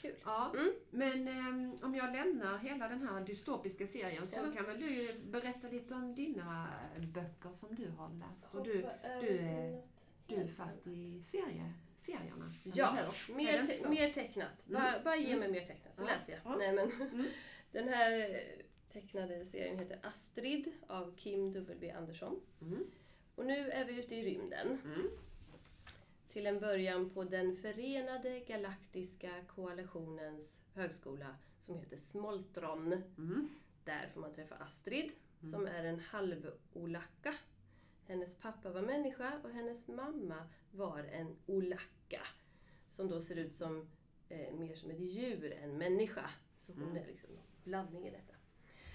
Kul. 0.00 0.14
Ja, 0.24 0.52
Mm. 0.54 0.72
men 0.90 1.28
ehm, 1.28 1.78
om 1.82 1.94
jag 1.94 2.12
lämnar 2.12 2.58
hela 2.58 2.88
den 2.88 3.02
här 3.08 3.20
dystopiska 3.20 3.86
serien 3.86 4.26
så 4.28 4.40
Ja. 4.40 4.52
kan 4.56 4.64
väl 4.66 4.80
du 4.80 5.08
berätta 5.30 5.68
lite 5.68 5.94
om 5.94 6.14
dina 6.14 6.68
böcker 7.14 7.50
som 7.52 7.74
du 7.74 7.88
har 7.90 8.08
läst. 8.10 8.54
Och 8.54 8.64
du, 8.64 8.76
Hoppa 8.82 9.08
över 9.08 9.22
du 10.26 10.36
är- 10.36 10.46
fast 10.46 10.86
i 10.86 11.22
serie, 11.22 11.72
serierna. 11.96 12.54
Ja? 12.62 12.96
Är 13.28 13.34
Mer, 13.34 13.66
te- 13.66 13.88
mer 13.88 14.10
tecknat. 14.12 14.66
Bara, 14.66 14.88
Mm. 14.92 15.04
bara 15.04 15.16
ge 15.16 15.26
mig 15.36 15.48
Mm. 15.48 15.52
mer 15.52 15.66
tecknat 15.66 15.96
så 15.96 16.02
Ja. 16.02 16.06
läser 16.06 16.32
jag. 16.32 16.40
Ja. 16.44 16.56
Nej, 16.58 16.72
men, 16.72 16.90
Mm. 16.92 17.26
Den 17.72 17.88
här 17.88 18.40
tecknade 18.92 19.44
serien 19.44 19.78
heter 19.78 19.98
Astrid 20.02 20.72
av 20.86 21.16
Kim 21.16 21.52
W 21.52 21.90
Andersson. 21.90 22.40
Mm. 22.60 22.84
Och 23.34 23.46
nu 23.46 23.70
är 23.70 23.84
vi 23.84 23.98
ute 23.98 24.14
i 24.14 24.22
rymden. 24.22 24.78
Mm. 24.84 25.08
Till 26.32 26.46
en 26.46 26.60
början 26.60 27.10
på 27.10 27.24
den 27.24 27.56
förenade 27.56 28.40
galaktiska 28.40 29.44
koalitionens 29.46 30.58
högskola 30.74 31.36
som 31.60 31.78
heter 31.78 31.96
Smoltron. 31.96 32.92
Mm. 33.18 33.48
Där 33.84 34.08
får 34.14 34.20
man 34.20 34.34
träffa 34.34 34.54
Astrid 34.54 35.10
Mm. 35.42 35.52
som 35.52 35.66
är 35.66 35.84
en 35.84 36.00
halv-olacka. 36.00 37.34
Hennes 38.06 38.34
pappa 38.34 38.70
var 38.70 38.82
människa 38.82 39.40
och 39.44 39.50
hennes 39.50 39.88
mamma 39.88 40.48
var 40.70 40.98
en 41.04 41.36
olacka. 41.46 42.20
Som 42.90 43.08
då 43.08 43.20
ser 43.22 43.36
ut 43.36 43.56
som 43.56 43.88
eh, 44.28 44.54
mer 44.54 44.74
som 44.76 44.90
ett 44.90 45.00
djur 45.00 45.52
än 45.52 45.78
människa. 45.78 46.30
Så 46.58 46.72
hon 46.72 46.82
Mm. 46.82 46.96
är 46.96 47.06
liksom 47.06 47.30
en 47.30 47.38
blandning 47.64 48.06
i 48.06 48.10
detta. 48.10 48.31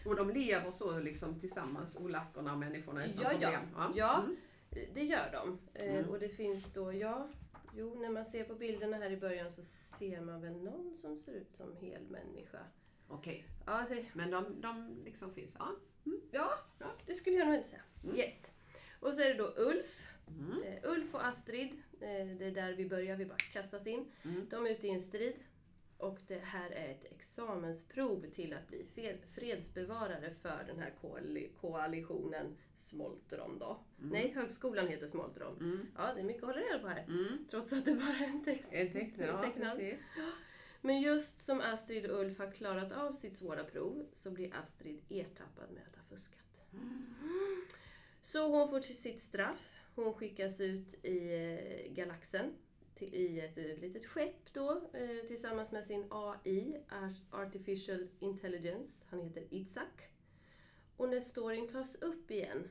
Och 0.08 0.16
de 0.16 0.30
lever 0.30 0.72
så 0.72 1.00
liksom 1.00 1.40
tillsammans, 1.40 1.98
olackorna 1.98 2.54
och 2.54 2.60
människorna 2.60 3.06
utan 3.06 3.24
Ja, 3.24 3.32
ja. 3.42 3.50
problem? 3.50 3.94
Ja. 3.96 4.20
Mm. 4.24 4.38
Eh, 4.72 4.90
Det 4.94 5.04
gör 5.04 5.32
de. 5.32 5.60
Eh, 5.74 5.94
Mm. 5.98 6.10
Och 6.10 6.20
det 6.20 6.30
finns 6.30 6.74
då, 6.74 6.94
ja, 6.94 7.28
jo 7.76 7.96
när 8.00 8.10
man 8.10 8.26
ser 8.26 8.44
på 8.44 8.56
bilderna 8.56 8.98
här 8.98 9.12
i 9.12 9.18
början 9.18 9.52
så 9.52 9.64
ser 10.00 10.22
man 10.22 10.42
väl 10.42 10.64
någon 10.64 10.98
som 11.02 11.20
ser 11.20 11.32
ut 11.34 11.56
som 11.56 11.76
hel 11.78 12.02
människa. 12.10 12.60
Okej, 13.08 13.46
Ja, 13.66 13.86
det, 13.90 14.06
men 14.14 14.32
de, 14.32 14.62
de 14.62 15.02
liksom 15.06 15.34
finns? 15.34 15.56
Ja. 15.60 15.70
ja, 16.32 16.52
Ja. 16.80 16.86
det 17.06 17.14
skulle 17.14 17.36
jag 17.36 17.48
nog 17.48 17.56
inte 17.56 17.68
säga. 17.68 17.82
Mm. 18.04 18.16
Yes. 18.16 18.36
Och 19.00 19.14
så 19.14 19.22
är 19.22 19.28
det 19.28 19.34
då 19.34 19.54
Ulf. 19.58 20.08
Mm. 20.28 20.64
Eh, 20.64 20.92
Ulf 20.92 21.14
och 21.16 21.26
Astrid, 21.28 21.72
eh, 22.02 22.28
det 22.38 22.46
är 22.46 22.52
där 22.52 22.74
vi 22.74 22.86
börjar, 22.90 23.16
vi 23.16 23.26
bara 23.26 23.38
kastas 23.38 23.88
in. 23.88 24.06
Mm. 24.24 24.48
De 24.50 24.66
är 24.66 24.70
ute 24.70 24.88
i 24.88 24.90
en 24.90 25.02
strid. 25.02 25.34
Och 25.98 26.20
det 26.28 26.40
här 26.44 26.70
är 26.72 26.90
ett 26.92 27.06
examensprov 27.12 28.26
till 28.36 28.54
att 28.54 28.68
bli 28.68 28.86
fredsbevarare 29.36 30.34
för 30.42 30.64
den 30.68 30.80
här 30.80 30.94
koali- 31.02 31.50
koalitionen 31.62 32.58
Smoltron 32.76 33.60
då. 33.60 33.80
Mm. 34.00 34.10
Nej, 34.10 34.32
högskolan 34.36 34.88
heter 34.88 35.08
Smoltron. 35.08 35.58
Mm. 35.60 35.88
Ja, 35.98 36.14
det 36.14 36.20
är 36.20 36.24
mycket 36.24 36.44
att 36.44 36.50
hålla 36.50 36.62
reda 36.62 36.80
på 36.80 36.88
här. 36.88 37.04
Mm. 37.04 37.46
Trots 37.50 37.74
att 37.74 37.86
det 37.86 37.94
bara 37.94 38.18
är 38.18 38.28
en 38.28 38.44
text. 38.44 38.68
En 38.72 39.12
ja 39.18 39.42
Tecknad. 39.46 39.78
precis. 39.78 40.00
Men 40.82 41.02
just 41.02 41.40
som 41.40 41.62
Astrid 41.62 42.06
och 42.06 42.20
Ulf 42.20 42.38
har 42.40 42.52
klarat 42.52 42.92
av 42.92 43.14
sitt 43.14 43.36
svåra 43.38 43.64
prov 43.64 44.06
så 44.14 44.32
blir 44.32 44.56
Astrid 44.56 45.02
ertappad 45.10 45.72
med 45.72 45.84
att 45.90 45.96
ha 45.96 46.04
fuskat. 46.04 46.44
Så 48.22 48.48
hon 48.48 48.70
får 48.70 48.82
sitt 48.82 49.22
straff. 49.22 49.74
Hon 49.96 50.14
skickas 50.14 50.62
ut 50.62 51.06
i 51.06 51.34
eh, 51.88 51.94
galaxen 51.94 52.54
till, 52.98 53.14
i 53.14 53.40
ett, 53.40 53.58
eh, 53.58 53.82
litet 53.82 54.06
skepp 54.06 54.54
då 54.54 54.90
eh, 54.94 55.28
tillsammans 55.28 55.72
med 55.72 55.86
sin 55.86 56.08
AI, 56.10 56.78
Ar- 56.90 57.42
Artificial 57.42 58.08
Intelligence. 58.20 59.04
Han 59.10 59.22
heter 59.22 59.54
Itzak. 59.54 60.10
Och 60.98 61.10
när 61.10 61.20
storyn 61.20 61.68
tas 61.68 61.96
upp 61.96 62.32
igen 62.32 62.70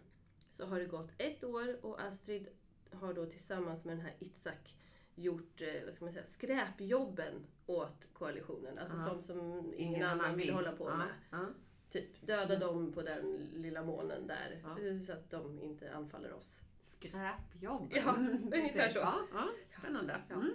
så 0.52 0.66
har 0.66 0.78
det 0.78 0.86
gått 0.86 1.10
ett 1.18 1.44
år 1.44 1.84
och 1.84 2.00
Astrid 2.00 2.48
har 2.90 3.14
då 3.14 3.26
tillsammans 3.26 3.84
med 3.84 3.96
den 3.96 4.04
här 4.06 4.14
Itzak 4.18 4.74
gjort 5.14 5.62
eh, 5.62 5.84
vad 5.84 5.94
ska 5.94 6.04
man 6.04 6.14
säga, 6.14 6.26
skräpjobben 6.26 7.46
åt 7.66 8.08
koalitionen. 8.12 8.78
Alltså 8.78 8.98
sånt 8.98 9.22
som 9.22 9.72
ingen, 9.76 10.02
annan 10.02 10.36
vill 10.36 10.50
hålla 10.50 10.72
på 10.72 10.88
ja. 10.88 10.96
med. 10.96 11.08
Ja. 11.30 11.46
Typ 11.90 12.26
döda 12.26 12.56
dem 12.58 12.92
på 12.92 13.02
den 13.02 13.48
lilla 13.54 13.82
månen 13.82 14.26
där 14.26 14.62
så 15.06 15.12
att 15.12 15.30
de 15.30 15.60
inte 15.60 15.94
anfaller 15.94 16.32
oss. 16.32 16.60
Skräpjobb. 16.98 17.92
Ja, 17.96 18.14
Mm, 18.16 18.42
ungefär 18.54 18.90
så. 18.90 18.98
Ja, 18.98 19.20
ja, 19.32 19.48
spännande. 19.78 20.22
Ja. 20.28 20.34
Mm. 20.34 20.54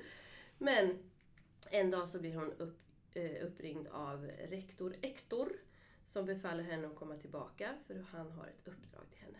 Men 0.57 0.97
en 1.69 1.91
dag 1.91 2.09
så 2.09 2.19
blir 2.19 2.35
hon 2.35 2.51
upp, 2.53 2.79
eh, 3.13 3.45
uppringd 3.45 3.87
av 3.87 4.25
rektor 4.25 4.95
Ektor 5.01 5.51
som 6.05 6.25
befaller 6.25 6.63
henne 6.63 6.87
att 6.87 6.95
komma 6.95 7.17
tillbaka 7.17 7.75
för 7.87 8.05
han 8.11 8.31
har 8.31 8.47
ett 8.47 8.67
uppdrag 8.67 9.03
till 9.11 9.19
henne. 9.21 9.37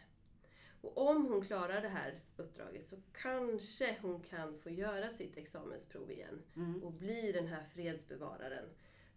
Och 0.82 0.98
om 1.10 1.26
hon 1.26 1.42
klarar 1.46 1.82
det 1.82 1.88
här 1.90 2.20
uppdraget 2.38 2.88
så 2.88 2.96
kanske 3.14 3.98
hon 4.02 4.22
kan 4.22 4.60
få 4.60 4.70
göra 4.70 5.10
sitt 5.10 5.38
examensprov 5.38 6.12
igen 6.12 6.42
Mm. 6.56 6.84
och 6.84 6.92
bli 6.94 7.32
den 7.32 7.48
här 7.48 7.64
fredsbevararen. 7.74 8.66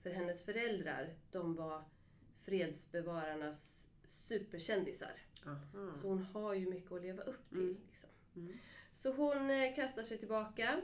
För 0.03 0.11
hennes 0.11 0.45
föräldrar, 0.45 1.15
de 1.31 1.55
var 1.55 1.85
fredsbevararnas 2.45 3.74
superkändisar. 4.07 5.23
Aha. 5.47 5.59
Så 6.01 6.09
hon 6.09 6.23
har 6.23 6.55
ju 6.55 6.71
mycket 6.71 6.93
att 6.93 7.03
leva 7.03 7.23
upp 7.23 7.49
till. 7.49 7.59
Mm. 7.59 7.77
Liksom. 7.87 8.09
Mm. 8.37 8.59
Så 8.93 9.13
hon 9.13 9.51
eh, 9.51 9.75
kastar 9.75 10.03
sig 10.03 10.19
tillbaka 10.19 10.81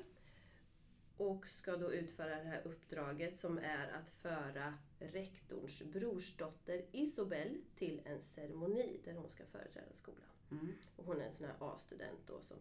och 1.16 1.46
ska 1.46 1.76
då 1.76 1.92
utföra 1.92 2.36
det 2.36 2.48
här 2.48 2.62
uppdraget 2.66 3.38
som 3.38 3.58
är 3.58 3.88
att 3.88 4.08
föra 4.08 4.74
rektorns 4.98 5.82
brorsdotter 5.82 6.84
Isobel 6.92 7.60
till 7.76 8.00
en 8.04 8.22
ceremoni 8.22 9.00
där 9.04 9.12
hon 9.12 9.28
ska 9.28 9.46
företräda 9.46 9.92
skolan. 9.94 10.28
Mm. 10.50 10.68
Och 10.96 11.04
hon 11.04 11.20
är 11.20 11.24
en 11.26 11.34
sån 11.34 11.46
här 11.46 11.56
A-student 11.60 12.20
då 12.26 12.40
som 12.40 12.56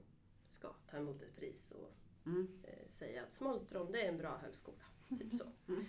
ska 0.52 0.74
ta 0.92 0.98
emot 0.98 1.22
ett 1.22 1.36
pris 1.36 1.72
och 1.72 1.92
Mm. 2.26 2.48
eh, 2.64 2.90
säga 2.92 3.24
att 3.24 3.34
Smoltron 3.34 3.92
det 3.92 4.02
är 4.02 4.10
en 4.10 4.18
bra 4.18 4.38
högskola. 4.38 4.84
Typ 5.20 5.34
så. 5.38 5.52
Mm. 5.68 5.86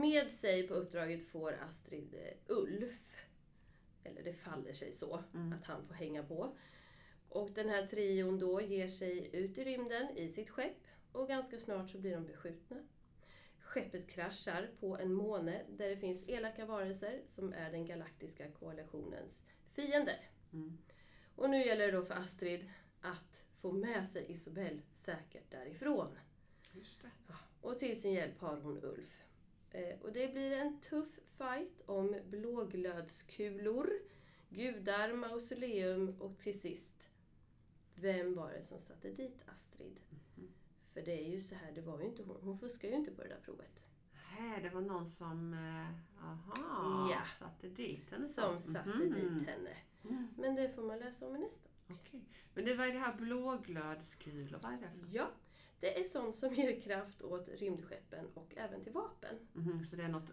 Med 0.00 0.32
sig 0.32 0.68
på 0.68 0.74
uppdraget 0.74 1.22
får 1.28 1.52
Astrid 1.52 2.14
eh, 2.14 2.56
Ulf. 2.56 3.13
Eller 4.04 4.22
det 4.22 4.32
faller 4.34 4.72
sig 4.72 4.92
så 4.92 5.22
Mm. 5.34 5.52
att 5.52 5.64
han 5.64 5.86
får 5.86 5.94
hänga 5.94 6.22
på. 6.22 6.56
Och 7.28 7.50
den 7.50 7.68
här 7.68 7.86
trion 7.86 8.38
då 8.38 8.60
ger 8.60 8.88
sig 8.88 9.36
ut 9.36 9.58
i 9.58 9.64
rymden 9.64 10.10
i 10.16 10.28
sitt 10.28 10.50
skepp 10.50 10.86
och 11.12 11.28
ganska 11.28 11.58
snart 11.58 11.90
så 11.90 11.98
blir 11.98 12.14
de 12.14 12.26
beskjutna. 12.26 12.76
Skeppet 13.60 14.08
kraschar 14.08 14.70
på 14.80 14.98
en 14.98 15.12
måne 15.12 15.62
där 15.68 15.88
det 15.88 15.96
finns 15.96 16.28
elaka 16.28 16.66
varelser 16.66 17.22
som 17.26 17.52
är 17.52 17.70
den 17.70 17.86
galaktiska 17.86 18.50
koalitionens 18.50 19.42
fiender. 19.72 20.30
Mm. 20.52 20.78
Och 21.36 21.50
nu 21.50 21.66
gäller 21.66 21.86
det 21.86 21.92
då 21.92 22.04
för 22.04 22.14
Astrid 22.14 22.70
att 23.00 23.44
få 23.60 23.72
med 23.72 24.08
sig 24.08 24.32
Isobel 24.32 24.80
säkert 24.94 25.50
därifrån. 25.50 26.18
Ja, 27.28 27.34
och 27.60 27.78
till 27.78 28.00
sin 28.00 28.12
hjälp 28.12 28.38
har 28.40 28.56
hon 28.56 28.84
Ulf. 28.84 29.24
Eh, 29.70 30.00
och 30.00 30.12
det 30.12 30.28
blir 30.28 30.52
en 30.52 30.80
tuff 30.80 31.18
fight 31.38 31.80
om 31.86 32.16
blåglödskulor, 32.24 33.90
gudar, 34.48 35.12
mausoleum 35.12 36.16
och 36.20 36.38
till 36.38 36.60
sist, 36.60 37.10
vem 37.94 38.34
var 38.34 38.52
det 38.52 38.64
som 38.64 38.80
satte 38.80 39.10
dit 39.10 39.42
Astrid? 39.46 40.00
Mhm. 40.10 40.48
För 40.92 41.02
det 41.02 41.24
är 41.26 41.28
ju 41.30 41.40
så 41.40 41.54
här, 41.54 41.72
det 41.72 41.80
var 41.80 42.00
ju 42.00 42.06
inte 42.06 42.22
hon. 42.22 42.40
Hon 42.42 42.58
fuskar 42.58 42.88
ju 42.88 42.94
inte 42.94 43.10
på 43.10 43.22
det 43.22 43.28
där 43.28 43.40
provet. 43.44 43.80
Nej, 44.38 44.62
det 44.62 44.68
var 44.70 44.80
någon 44.80 45.08
som 45.08 45.54
eh, 45.54 46.24
aha, 46.24 47.10
Ja. 47.12 47.22
satte 47.38 47.68
dit 47.68 48.10
henne. 48.10 48.24
Som 48.26 48.60
satte 48.60 48.88
Mhm. 48.88 49.12
dit 49.14 49.48
henne. 49.48 49.76
Mm. 50.04 50.28
Men 50.38 50.54
det 50.54 50.68
får 50.74 50.82
man 50.82 50.98
läsa 50.98 51.28
om 51.28 51.36
i 51.36 51.38
nästa. 51.38 51.68
Okej. 51.90 52.24
Men 52.54 52.64
det 52.64 52.74
var 52.74 52.86
det 52.86 52.98
här 52.98 53.14
blåglödskulor, 53.14 54.58
vad 54.62 54.72
är 54.72 54.76
det 54.76 54.90
för? 55.00 55.08
Ja, 55.16 55.30
det 55.80 56.00
är 56.00 56.04
sånt 56.04 56.36
som 56.36 56.54
ger 56.54 56.80
kraft 56.80 57.22
åt 57.22 57.48
rymdskeppen 57.48 58.26
och 58.34 58.52
även 58.56 58.84
till 58.84 58.92
vapen. 58.92 59.36
Mhm, 59.52 59.84
Så 59.84 59.96
det 59.96 60.02
är 60.02 60.08
något 60.08 60.30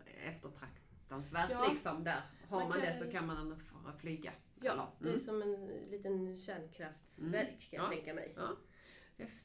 eftertraktansvärt 1.20 1.52
Ja. 1.52 1.70
liksom 1.72 2.04
där. 2.04 2.22
Har 2.50 2.60
Man 2.60 2.70
man, 2.70 2.80
det 2.80 2.94
så 2.94 3.12
kan 3.12 3.28
man 3.28 3.58
flyga. 4.00 4.32
Ja, 4.62 4.72
Eller? 4.72 4.88
det 5.00 5.06
är 5.06 5.10
Mm. 5.10 5.20
som 5.20 5.42
en 5.42 5.68
liten 5.92 6.38
kärnkraftsverk 6.38 7.68
kan 7.72 7.78
jag 7.80 7.86
Ja. 7.86 7.90
tänka 7.90 8.14
mig. 8.14 8.34
Ja. 8.36 8.58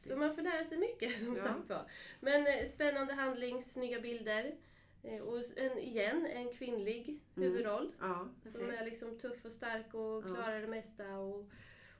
Så 0.06 0.16
man 0.16 0.34
får 0.34 0.42
lära 0.42 0.64
sig 0.64 0.78
mycket 0.78 1.18
som 1.18 1.36
Ja. 1.36 1.42
sagt 1.42 1.68
var. 1.68 1.90
Men 2.20 2.46
eh, 2.46 2.66
spännande 2.68 3.12
handling, 3.14 3.62
snygga 3.62 4.00
bilder. 4.00 4.54
Eh, 5.02 5.20
och 5.20 5.42
en, 5.56 5.78
igen, 5.78 6.26
en 6.26 6.52
kvinnlig 6.52 7.08
Mm. 7.08 7.48
huvudroll. 7.50 7.92
Ja, 8.00 8.28
precis. 8.42 8.60
Som 8.60 8.70
är 8.70 8.84
liksom 8.84 9.18
tuff 9.18 9.44
och 9.44 9.52
stark 9.52 9.94
och 9.94 10.16
Ja. 10.24 10.34
klarar 10.34 10.60
det 10.60 10.66
mesta. 10.66 11.18
Och, 11.18 11.46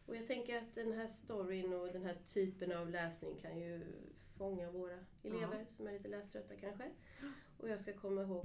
och 0.07 0.17
jag 0.17 0.27
tänker 0.27 0.59
att 0.59 0.75
den 0.75 0.93
här 0.93 1.09
storyn 1.09 1.73
och 1.73 1.93
den 1.93 2.03
här 2.05 2.17
typen 2.35 2.73
av 2.73 2.91
läsning 2.91 3.35
kan 3.43 3.59
ju 3.59 3.81
fånga 4.39 4.71
våra 4.71 4.99
elever 5.23 5.65
som 5.69 5.87
är 5.87 5.93
lite 5.93 6.09
läströtta 6.09 6.55
kanske. 6.61 6.91
Och 7.59 7.69
jag 7.69 7.81
ska 7.81 7.93
komma 7.93 8.23
ihåg 8.23 8.45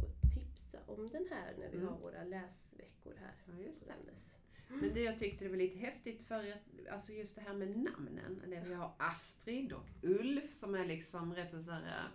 tipsa 0.71 0.91
om 0.91 1.09
den 1.09 1.27
här 1.29 1.53
när 1.59 1.69
vi 1.69 1.77
Mm. 1.77 1.87
har 1.87 1.97
våra 1.97 2.23
läsveckor 2.23 3.13
här. 3.19 3.33
Ja, 3.47 3.63
just 3.65 3.85
det. 3.85 3.91
Ramnes. 3.93 4.31
Men 4.69 4.93
det 4.93 5.01
jag 5.03 5.19
tyckte 5.19 5.45
det 5.45 5.49
var 5.49 5.57
lite 5.57 5.77
häftigt 5.79 6.21
för 6.23 6.51
att, 6.51 6.87
alltså 6.91 7.11
just 7.13 7.35
det 7.35 7.41
här 7.41 7.53
med 7.53 7.77
namnen. 7.77 8.41
När 8.47 8.65
vi 8.65 8.73
har 8.73 8.91
Astrid 8.97 9.73
och 9.73 9.85
Ulf 10.01 10.51
som 10.51 10.75
är 10.75 10.85
liksom 10.85 11.33
rätt 11.35 11.63
så 11.63 11.71
här 11.71 11.83
eh, 11.83 12.11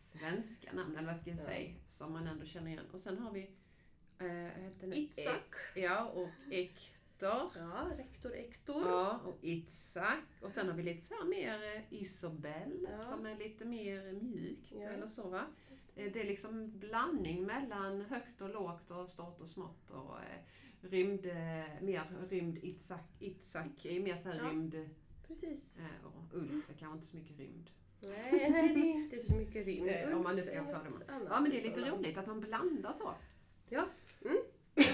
svenska 0.00 0.72
namn, 0.72 0.96
eller 0.96 1.12
vad 1.12 1.20
ska 1.20 1.30
jag 1.30 1.38
Ja. 1.38 1.44
säga, 1.44 1.74
som 1.88 2.12
man 2.12 2.26
ändå 2.26 2.46
känner 2.46 2.70
igen. 2.70 2.84
Och 2.92 3.00
sen 3.00 3.18
har 3.18 3.30
vi 3.32 3.42
eh, 4.18 4.70
den? 4.80 4.92
Itzak. 4.92 5.54
E- 5.74 5.80
ja, 5.80 6.04
och 6.04 6.28
Ektor. 6.50 7.50
Ja, 7.56 7.90
rektor 7.96 8.32
Ektor. 8.34 8.82
Ja, 8.88 9.20
och 9.24 9.38
Itzak. 9.44 10.24
Och 10.42 10.50
sen 10.50 10.68
har 10.68 10.74
vi 10.76 10.82
lite 10.82 11.06
så 11.06 11.14
här 11.14 11.24
mer 11.24 11.62
eh, 11.76 11.82
Isobel 12.02 12.86
Ja. 12.90 13.04
som 13.08 13.26
är 13.26 13.36
lite 13.36 13.64
mer 13.64 14.12
mjukt 14.12 14.72
Ja. 14.72 14.80
eller 14.88 15.06
så 15.06 15.28
va. 15.28 15.46
Eh, 15.96 16.12
Det 16.12 16.20
är 16.20 16.24
liksom 16.24 16.78
blandning 16.78 17.42
mellan 17.46 18.00
högt 18.00 18.40
och 18.40 18.50
lågt 18.50 18.90
och 18.90 19.10
stort 19.10 19.40
och 19.40 19.48
smått 19.48 19.90
och 19.90 20.18
eh, 20.18 20.40
rymd, 20.80 21.26
eh, 21.26 21.82
mer 21.82 22.26
rymd 22.28 22.58
Itzak. 22.62 23.16
Itzak 23.20 23.84
är 23.84 24.00
mer 24.00 24.16
så 24.16 24.28
här 24.28 24.36
Ja. 24.44 24.50
rymd 24.50 24.88
Precis. 25.26 25.64
och 26.04 26.12
kanske 26.78 26.94
inte 26.96 27.06
så 27.06 27.16
mycket 27.16 27.38
rymd. 27.38 27.70
Nej, 28.02 28.30
det 28.30 28.80
är 28.80 28.94
inte 28.94 29.20
så 29.20 29.34
mycket 29.34 29.66
rymd. 29.66 29.90
Om 30.06 30.12
Ulf 30.12 30.24
man 30.24 30.36
nu 30.36 30.42
ska 30.42 30.52
är 30.52 30.56
jämföra 30.56 30.82
dem. 30.84 31.02
Ja 31.30 31.40
men 31.40 31.50
det 31.50 31.60
är 31.60 31.62
lite 31.62 31.74
förhållande. 31.74 32.06
roligt 32.08 32.18
att 32.18 32.26
man 32.26 32.40
blandar 32.40 32.92
så. 32.92 33.14
Ja. 33.68 33.86
Mm. 34.24 34.36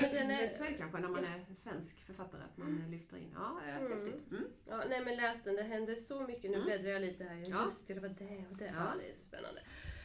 Den 0.01 0.31
är, 0.31 0.49
så 0.57 0.65
är 0.65 0.69
det 0.71 0.75
kanske 0.79 1.01
när 1.01 1.09
man 1.09 1.25
är 1.25 1.55
svensk 1.55 2.01
författare 2.05 2.43
att 2.43 2.57
man 2.57 2.83
eh, 2.85 2.91
lyfter 2.91 3.17
in. 3.17 3.31
Ja, 3.35 3.61
det 3.65 3.71
är 3.71 3.79
Mm. 3.87 3.93
häftigt. 3.99 4.31
Mm. 4.31 4.45
ja, 4.69 4.85
nej 4.89 5.05
men 5.05 5.17
läs 5.17 5.43
den, 5.43 5.55
det 5.57 5.63
händer 5.63 5.95
så 5.95 6.21
mycket. 6.27 6.51
Nu 6.51 6.57
Mm. 6.57 6.67
bläddrar 6.67 6.91
jag 6.91 7.03
lite 7.03 7.25
här. 7.25 7.45
Ja. 7.51 7.65
Just 7.65 7.87
det, 7.87 7.95
det 7.95 8.01
var 8.01 8.09
det 8.09 8.45
och 8.51 8.57
det. 8.57 8.65
Ja. 8.67 8.73
Ja. 8.77 8.95
det 8.99 9.11
är 9.11 9.15
så 9.17 9.23
spännande. 9.23 9.63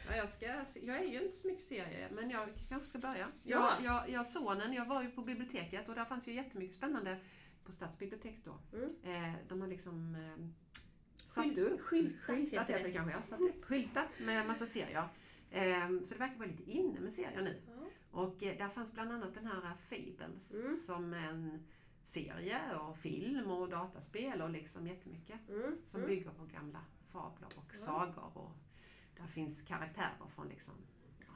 Ja, 0.10 0.16
jag, 0.16 0.30
ska, 0.30 0.46
jag 0.82 0.98
är 0.98 1.04
ju 1.08 1.24
inte 1.24 1.36
så 1.36 1.48
mycket 1.48 1.64
serie, 1.64 2.08
men 2.12 2.30
jag 2.30 2.50
kanske 2.70 2.90
ska 2.90 3.00
börja. 3.00 3.28
Ja. 3.44 3.78
Jag, 3.84 3.86
jag, 3.86 4.10
jag 4.10 4.26
sonen, 4.26 4.74
jag 4.74 4.86
var 4.86 5.04
ju 5.04 5.10
på 5.12 5.22
biblioteket 5.22 5.90
och 5.90 5.96
där 5.96 6.06
fanns 6.06 6.28
ju 6.28 6.34
jättemycket 6.34 6.76
spännande 6.76 7.20
på 7.64 7.72
stadsbiblioteket 7.72 8.46
då. 8.46 8.60
Mm. 8.78 8.96
Eh, 9.04 9.34
de 9.48 9.62
har 9.62 9.68
liksom 9.68 10.16
eh, 10.16 10.46
satt 11.24 11.46
Skylt- 11.46 11.58
upp, 11.60 11.82
skyltat 11.82 12.20
skyltat 12.22 12.70
heter 12.70 12.84
det. 12.84 12.92
kanske, 12.92 13.12
ja, 13.14 13.22
satt 13.22 13.40
upp, 13.42 13.66
skyltat 13.66 14.08
med 14.20 14.48
massa 14.48 14.66
serier. 14.66 15.08
Eh, 15.52 15.88
så 16.04 16.14
det 16.14 16.20
verkar 16.20 16.38
vara 16.38 16.48
lite 16.50 16.72
inne 16.72 17.00
med 17.00 17.14
serier 17.14 17.42
nu. 17.42 17.62
Ja. 17.68 17.74
Och 18.12 18.44
eh, 18.44 18.58
där 18.58 18.70
fanns 18.70 18.94
bland 18.94 19.12
annat 19.12 19.34
den 19.34 19.46
här 19.48 19.58
eh, 19.66 19.78
Fables 19.90 20.52
Mm. 20.52 20.76
som 20.78 21.14
en 21.14 21.64
serie 22.06 22.76
och 22.76 22.98
film 22.98 23.48
och 23.52 23.70
dataspel 23.70 24.42
och 24.42 24.50
liksom 24.50 24.88
jättemycket. 24.88 25.50
Mm. 25.50 25.78
Som 25.86 26.02
mm. 26.02 26.10
bygger 26.16 26.30
på 26.30 26.46
gamla 26.46 26.80
fabler 27.12 27.48
och 27.58 27.76
sagor. 27.76 28.32
Och 28.38 28.52
där 29.18 29.28
finns 29.28 29.62
karaktärer 29.62 30.28
från 30.36 30.48
liksom 30.48 30.74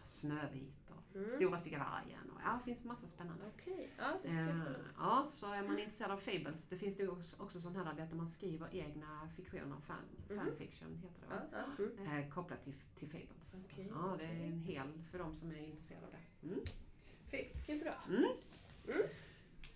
Snövit 0.09 0.89
och 0.89 1.15
Mm. 1.15 1.29
Stora 1.29 1.57
Stygga 1.57 1.77
Vargen. 1.79 2.29
Och, 2.35 2.41
ja, 2.43 2.59
det 2.65 2.73
finns 2.73 2.83
massa 2.85 3.07
spännande. 3.07 3.43
Okej, 3.55 3.89
ja 3.97 4.19
det 4.23 4.29
Eh, 4.29 4.61
ja, 4.97 5.27
så 5.31 5.53
är 5.53 5.63
man 5.63 5.79
intresserad 5.79 6.11
av 6.11 6.17
Fables, 6.17 6.67
det 6.67 6.77
finns 6.77 6.97
det 6.97 7.07
också, 7.07 7.59
sån 7.59 7.75
här 7.75 7.93
där 7.93 8.15
man 8.15 8.29
skriver 8.29 8.75
egna 8.75 9.29
fiktioner, 9.35 9.77
fan, 9.87 9.97
Mhm. 10.29 10.37
fanfiction 10.39 10.95
heter 11.03 11.21
det 11.21 11.27
va? 11.35 11.41
Ja, 11.51 11.57
ja. 11.77 11.83
Mm. 12.07 12.17
Eh, 12.23 12.29
kopplat 12.29 12.63
till, 12.63 12.73
till 12.95 13.07
Fables. 13.09 13.65
Okej, 13.71 13.87
ja, 13.93 14.15
det 14.19 14.25
är 14.25 14.45
en 14.45 14.59
hel 14.59 14.87
för 15.11 15.17
de 15.19 15.35
som 15.35 15.51
är 15.51 15.57
intresserade 15.67 16.05
av 16.05 16.11
det. 16.11 16.47
Mm. 16.47 16.59
Fables. 17.25 17.65
Det 17.67 17.73
är 17.73 17.83
bra. 17.83 17.93
Mm. 18.09 18.23
Mm. 18.87 19.07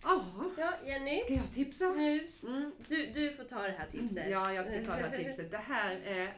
Ja, 0.03 0.25
Ja, 0.57 0.73
Jenny. 0.85 1.19
ska 1.19 1.33
jag 1.33 1.51
tipsa? 1.53 1.85
Nu, 1.93 2.31
Mm. 2.43 2.71
du, 2.87 3.05
du 3.05 3.33
får 3.35 3.43
ta 3.43 3.61
det 3.61 3.71
här 3.77 3.87
tipset. 3.91 4.29
Ja, 4.29 4.53
jag 4.53 4.65
ska 4.65 4.75
ta 4.75 4.95
det 4.95 5.07
här 5.07 5.17
tipset. 5.17 5.51
Det 5.51 5.57
här 5.57 5.95
är 5.95 6.33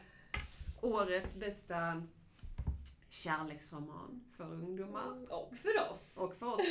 årets 0.82 1.36
bästa 1.36 2.04
kärleksroman 3.10 4.24
för 4.38 4.54
ungdomar. 4.54 5.34
Och 5.34 5.54
för 5.56 5.92
oss. 5.92 6.18
Och 6.18 6.34
för 6.34 6.54
oss, 6.54 6.62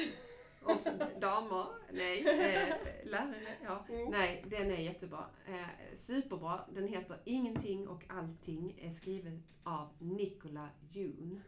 oss 0.62 0.84
damer, 1.20 1.66
nej, 1.92 2.28
eh, 2.28 2.76
lärare, 3.04 3.56
ja. 3.64 3.86
Mm. 3.88 4.10
Nej, 4.10 4.44
den 4.46 4.70
är 4.70 4.76
jättebra. 4.76 5.26
Eh, 5.46 5.96
superbra. 5.96 6.64
Den 6.75 6.88
heter 6.88 7.20
Ingenting 7.25 7.88
och 7.88 8.04
allting. 8.08 8.78
Är 8.80 8.90
skriven 8.90 9.42
av 9.62 9.88
Nicola 9.98 10.68
June. 10.90 11.40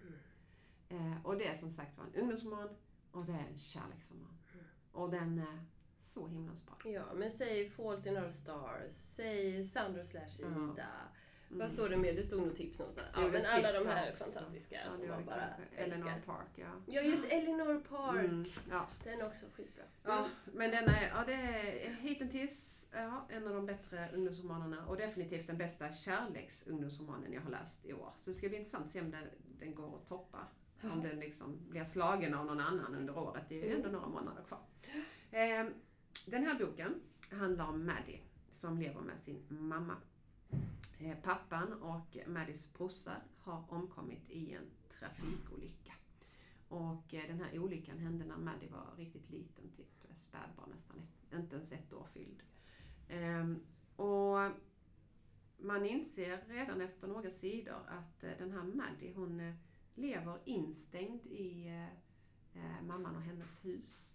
Eh, 0.88 1.26
och 1.26 1.36
det 1.36 1.46
är 1.46 1.54
som 1.54 1.70
sagt 1.70 1.98
var 1.98 2.04
en 2.04 2.14
ungdomsroman 2.14 2.68
och 3.12 3.24
det 3.24 3.32
är 3.32 3.46
en 3.52 3.58
kärleksroman. 3.58 4.38
Och 4.92 5.10
den 5.10 5.38
är 5.38 5.64
så 6.00 6.28
himlans 6.28 6.66
bra. 6.66 6.92
Ja, 6.92 7.14
men 7.14 7.30
säg 7.30 7.70
Fault 7.70 8.06
in 8.06 8.16
Our 8.16 8.30
Stars, 8.30 8.92
säg 8.92 9.64
Sandro 9.64 10.04
slash 10.04 10.40
Ida. 10.40 10.74
Ja. 10.76 10.84
Mm. 11.48 11.58
Vad 11.58 11.70
står 11.70 11.88
det 11.88 11.96
mer? 11.96 12.14
Det 12.14 12.22
stod 12.22 12.46
nog 12.46 12.56
tips 12.56 12.78
någonstans. 12.78 13.08
Ja, 13.14 13.28
men 13.28 13.46
alla 13.46 13.72
de 13.72 13.86
här 13.86 14.12
också? 14.12 14.24
fantastiska 14.24 14.80
Ja, 14.84 14.92
som 14.92 15.08
man 15.08 15.24
bara. 15.24 15.48
Eleanor 15.76 16.08
älskar. 16.08 16.32
Park, 16.34 16.48
ja. 16.54 16.66
Ja, 16.87 17.00
just 17.00 17.24
Elinor 17.24 17.80
Park. 17.80 18.24
Mm, 18.24 18.44
ja. 18.70 18.88
Den 19.04 19.20
är 19.20 19.26
också 19.26 19.46
skitbra. 19.56 19.84
Ja, 20.04 20.28
men 20.44 20.70
den 20.70 20.88
är, 20.88 21.08
ja, 21.08 21.24
det 21.26 21.32
är 21.32 21.94
hittills 21.94 22.87
ja, 22.92 23.26
en 23.28 23.46
av 23.46 23.54
de 23.54 23.66
bättre 23.66 24.08
ungdomsromanerna 24.14 24.87
och 24.87 24.96
definitivt 24.96 25.46
den 25.46 25.58
bästa 25.58 25.92
kärleksungdomsromanen 25.92 27.32
jag 27.32 27.40
har 27.40 27.50
läst 27.50 27.87
i 27.87 27.92
år. 27.92 28.12
Så 28.16 28.30
det 28.30 28.37
ska 28.37 28.48
bli 28.48 28.58
intressant 28.58 28.87
att 28.87 28.92
se 28.92 29.00
om 29.00 29.11
den, 29.11 29.24
den 29.58 29.74
går 29.74 29.96
att 29.96 30.06
toppa. 30.06 30.38
Om 30.82 31.02
den 31.02 31.20
liksom 31.20 31.68
blir 31.68 31.84
slagen 31.84 32.34
av 32.34 32.46
någon 32.46 32.61
annan 32.61 32.94
under 32.94 33.18
året. 33.18 33.44
Det 33.48 33.62
är 33.62 33.66
ju 33.66 33.74
ändå 33.74 33.88
några 33.88 34.08
månader 34.08 34.42
kvar. 34.42 34.61
Eh, 35.30 35.66
den 36.26 36.46
här 36.46 36.58
boken 36.58 37.00
handlar 37.30 37.66
om 37.66 37.87
Maddie 37.87 38.20
som 38.52 38.78
lever 38.78 39.00
med 39.00 39.20
sin 39.20 39.46
mamma. 39.48 39.96
Eh, 41.00 41.16
pappan 41.22 41.72
och 41.72 42.16
Maddies 42.26 42.72
brorsa 42.72 43.16
har 43.38 43.64
omkommit 43.68 44.30
i 44.30 44.52
en 44.52 44.70
trafikolycka. 44.88 45.92
Och 46.68 47.14
eh, 47.14 47.26
den 47.28 47.40
här 47.40 47.58
olyckan 47.58 47.98
hände 47.98 48.24
när 48.24 48.36
Maddie 48.36 48.68
var 48.68 48.96
riktigt 48.96 49.30
liten, 49.30 49.70
typ 49.70 50.04
eh, 50.04 50.14
spädbarn 50.14 50.70
nästan, 50.70 50.98
ett, 50.98 51.38
inte 51.38 51.56
ens 51.56 51.72
ett 51.72 51.92
år 51.92 52.06
fylld. 52.12 52.42
Ehm, 53.08 53.60
och 53.96 54.50
man 55.56 55.86
inser 55.86 56.44
redan 56.48 56.80
efter 56.80 57.08
några 57.08 57.30
sidor 57.30 57.78
att 57.88 58.20
den 58.20 58.50
här 58.50 58.62
Maddie 58.62 59.12
hon 59.16 59.52
lever 59.94 60.38
instängd 60.44 61.26
i 61.26 61.66
mamman 62.82 63.16
och 63.16 63.22
hennes 63.22 63.64
hus. 63.64 64.12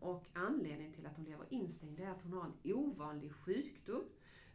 Och 0.00 0.26
anledningen 0.32 0.92
till 0.92 1.06
att 1.06 1.16
hon 1.16 1.24
lever 1.24 1.46
instängd 1.50 2.00
är 2.00 2.08
att 2.08 2.22
hon 2.22 2.32
har 2.32 2.44
en 2.44 2.72
ovanlig 2.72 3.32
sjukdom 3.32 4.04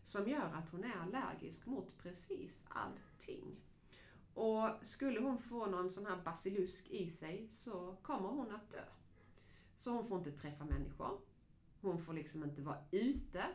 som 0.07 0.29
gör 0.29 0.53
att 0.53 0.69
hon 0.69 0.83
är 0.83 0.97
allergisk 0.97 1.65
mot 1.65 1.97
precis 1.97 2.65
allting. 2.69 3.55
Och 4.33 4.69
skulle 4.81 5.19
hon 5.19 5.37
få 5.37 5.65
någon 5.65 5.89
sån 5.89 6.05
här 6.05 6.21
basilusk 6.25 6.87
i 6.89 7.09
sig 7.11 7.47
så 7.51 7.95
kommer 8.01 8.29
hon 8.29 8.51
att 8.51 8.71
dö. 8.71 8.83
Så 9.75 9.91
hon 9.91 10.07
får 10.07 10.17
inte 10.17 10.31
träffa 10.31 10.65
människor. 10.65 11.19
Hon 11.81 12.01
får 12.01 12.13
liksom 12.13 12.43
inte 12.43 12.61
vara 12.61 12.77
ute. 12.91 13.45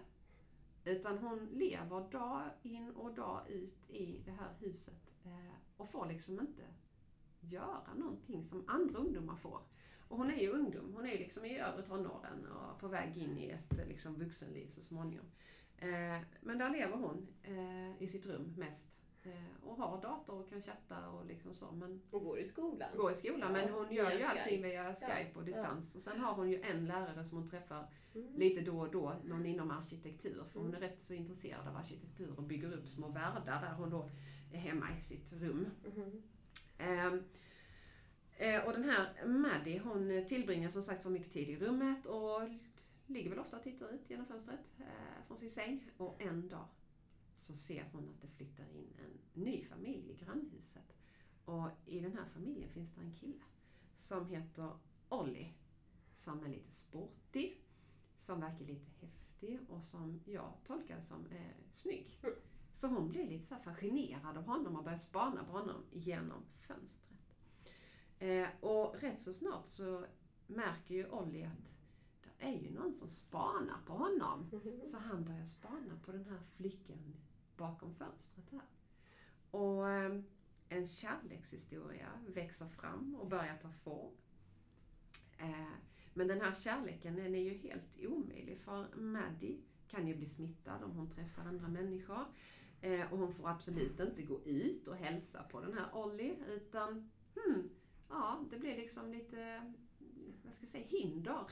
Utan 0.85 1.19
hon 1.19 1.49
lever 1.53 2.11
dag 2.11 2.51
in 2.63 2.91
och 2.91 3.15
dag 3.15 3.51
ut 3.51 3.91
i 3.91 4.21
det 4.25 4.33
här 4.33 4.55
huset. 4.59 5.13
Eh, 5.25 5.55
och 5.77 5.91
får 5.91 6.07
liksom 6.07 6.41
inte 6.41 6.63
göra 7.41 7.95
någonting 7.97 8.45
som 8.45 8.65
andra 8.69 8.99
ungdomar 8.99 9.37
får. 9.37 9.61
Och 10.09 10.19
hon 10.19 10.31
är 10.31 10.41
ju 10.41 10.51
ungdom. 10.51 10.93
Hon 10.95 11.07
är 11.07 11.13
ju 11.13 11.19
liksom 11.19 11.45
i 11.45 11.59
övre 11.59 11.83
tonåren 11.83 12.47
och 12.47 12.81
på 12.81 12.89
väg 12.89 13.17
in 13.17 13.39
i 13.39 13.51
ett 13.51 13.79
eh, 13.79 13.87
liksom, 13.87 14.15
vuxenliv 14.15 14.69
så 14.69 14.81
småningom. 14.81 15.27
Eh, 15.83 16.21
men 16.41 16.59
där 16.59 16.71
lever 16.71 16.97
hon 16.97 17.27
eh, 17.43 18.03
i 18.03 18.07
sitt 18.09 18.27
rum 18.27 18.55
mest. 18.59 18.89
Eh, 19.25 19.67
och 19.69 19.77
har 19.77 20.03
dator 20.03 20.41
och 20.41 20.49
kan 20.51 20.63
chatta 20.63 21.09
och 21.09 21.27
liksom 21.27 21.55
så. 21.55 21.73
Men 21.73 22.03
Hon 22.11 22.25
går 22.25 22.39
i 22.39 22.49
skolan. 22.49 22.89
går 22.97 23.13
i 23.13 23.15
skolan. 23.15 23.53
Men 23.53 23.69
hon 23.69 23.93
gör 23.93 24.13
ju 24.13 24.23
allting 24.23 24.63
via 24.63 24.95
Skype 24.95 25.31
och 25.39 25.45
distans. 25.45 25.95
Och 25.95 26.01
sen 26.03 26.21
har 26.21 26.35
hon 26.35 26.51
ju 26.51 26.61
en 26.63 26.87
lärare 26.87 27.25
som 27.25 27.39
hon 27.39 27.49
träffar 27.49 27.89
Mm. 28.15 28.35
lite 28.35 28.61
då 28.61 28.81
och 28.81 28.91
då, 28.91 29.15
någon 29.25 29.47
inom 29.47 29.71
arkitektur. 29.71 30.45
För 30.53 30.61
hon 30.61 30.75
är 30.75 30.81
rätt 30.81 31.03
så 31.05 31.15
intresserad 31.15 31.69
av 31.69 31.77
arkitektur 31.77 32.35
och 32.37 32.43
bygger 32.43 32.73
upp 32.73 32.89
små 32.89 33.09
världar 33.09 33.61
där 33.61 33.75
hon 33.75 33.91
då 33.91 34.11
är 34.53 34.59
hemma 34.59 34.87
i 34.99 35.01
sitt 35.01 35.33
rum. 35.33 35.67
Mhm. 35.85 36.23
Ehm, 36.79 37.23
eh, 38.37 38.65
och 38.67 38.73
den 38.73 38.85
här 38.85 39.27
Maddie 39.27 39.79
hon 39.79 40.25
tillbringar 40.29 40.69
som 40.69 40.83
sagt 40.83 41.03
för 41.03 41.11
mycket 41.11 41.33
tid 41.33 41.49
i 41.49 41.57
rummet 41.57 42.07
och 42.07 42.41
ligger 43.13 43.31
väl 43.31 43.39
ofta 43.39 43.57
och 43.57 43.63
tittar 43.63 43.89
ut 43.89 44.11
genom 44.11 44.27
fönstret 44.27 44.61
eh, 44.79 45.27
från 45.27 45.39
sin 45.39 45.51
säng. 45.51 45.91
Och 45.97 46.23
en 46.23 46.49
dag 46.49 46.67
så 47.35 47.55
ser 47.55 47.89
hon 47.93 48.09
att 48.09 48.23
det 48.23 48.29
flyttar 48.29 48.65
in 48.65 48.93
en 48.99 49.43
ny 49.43 49.65
familj 49.65 50.11
i 50.11 50.25
grannhuset. 50.25 50.97
Och 51.45 51.69
i 51.87 52.01
den 52.01 52.13
här 52.13 52.25
familjen 52.35 52.71
finns 52.71 52.95
det 52.95 53.01
en 53.01 53.15
kille 53.15 53.43
som 54.01 54.27
heter 54.27 54.71
Ollie. 55.09 55.53
Som 56.17 56.45
är 56.45 56.49
lite 56.49 56.73
sportig, 56.73 57.65
som 58.19 58.41
verkar 58.41 58.65
lite 58.65 58.91
häftig 59.01 59.61
och 59.69 59.85
som 59.85 60.21
jag 60.25 60.53
tolkar 60.67 61.01
som 61.01 61.27
är 61.27 61.55
snygg. 61.73 62.19
Mm. 62.23 62.35
Så 62.75 62.87
hon 62.87 63.09
blir 63.09 63.27
lite 63.29 63.47
så 63.47 63.57
fascinerad 63.57 64.37
av 64.37 64.45
honom 64.45 64.77
och 64.77 64.85
börjar 64.85 64.99
spana 64.99 65.45
på 65.45 65.53
honom 65.53 65.85
genom 65.91 66.43
fönstret. 66.61 67.13
Eh, 68.19 68.49
och 68.61 68.95
rätt 69.01 69.23
så 69.23 69.33
snart 69.33 69.67
så 69.67 70.07
märker 70.47 70.95
ju 70.95 71.09
Ollie 71.09 71.45
att 71.45 71.73
är 72.43 72.59
ju 72.59 72.71
någon 72.71 72.95
som 72.95 73.09
spanar 73.09 73.79
på 73.87 73.93
honom. 73.93 74.51
Mhm. 74.53 74.81
Så 74.85 74.99
han 74.99 75.25
börjar 75.25 75.45
spana 75.45 75.99
på 76.05 76.13
den 76.13 76.25
här 76.25 76.41
flickan 76.57 77.15
bakom 77.57 77.95
fönstret 77.95 78.51
här. 78.51 78.69
Och 79.51 79.91
eh, 79.91 80.21
en 80.69 80.87
kärlekshistoria 80.87 82.09
växer 82.27 82.69
fram 82.69 83.15
och 83.15 83.29
börjar 83.29 83.57
ta 83.63 83.71
form. 83.71 84.15
Eh, 85.39 85.75
men 86.15 86.29
den 86.29 86.41
här 86.41 86.55
kärleken 86.55 87.17
den 87.17 87.35
är 87.35 87.43
ju 87.43 87.55
helt 87.55 87.99
omöjlig 87.99 88.59
för 88.59 88.97
Maddie 88.97 89.61
kan 89.89 90.09
ju 90.09 90.15
bli 90.15 90.27
smittad 90.27 90.85
om 90.85 90.91
hon 90.91 91.11
träffar 91.11 91.43
andra 91.43 91.69
människor. 91.69 92.27
Eh, 92.81 93.13
och 93.13 93.19
hon 93.19 93.33
får 93.33 93.49
absolut 93.49 94.01
inte 94.01 94.23
gå 94.23 94.41
ut 94.45 94.89
och 94.89 94.97
hälsa 94.97 95.43
på 95.43 95.61
den 95.61 95.79
här 95.79 95.97
Ollie 95.97 96.37
utan 96.49 97.11
hmm, 97.35 97.71
ja, 98.09 98.45
det 98.51 98.59
blir 98.59 98.77
liksom 98.77 99.13
lite 99.13 99.73
vad 100.45 100.55
ska 100.55 100.63
jag 100.63 100.69
säga, 100.69 100.87
hinder 100.87 101.45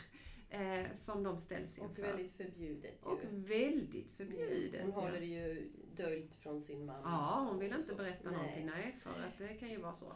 eh, 0.51 0.87
som 0.95 1.23
de 1.23 1.39
ställs 1.39 1.79
Och 1.79 1.85
inför. 1.91 2.03
väldigt 2.03 2.31
förbjudet 2.31 2.99
ju. 3.03 3.09
Och 3.09 3.21
väldigt 3.33 4.13
förbjudet. 4.17 4.83
Hon 4.83 4.93
håller 4.93 5.21
det 5.21 5.27
ju 5.27 5.71
döljt 5.97 6.37
från 6.37 6.61
sin 6.61 6.87
mamma. 6.87 7.01
Ja, 7.05 7.47
hon 7.51 7.59
vill 7.59 7.73
och 7.73 7.79
inte 7.79 7.95
berätta 7.95 8.31
Nej. 8.31 8.39
någonting, 8.39 8.67
nej, 8.67 8.97
för 9.03 9.11
att 9.11 9.39
det 9.39 9.55
kan 9.55 9.71
ju 9.71 9.77
vara 9.81 9.95
så. 9.95 10.13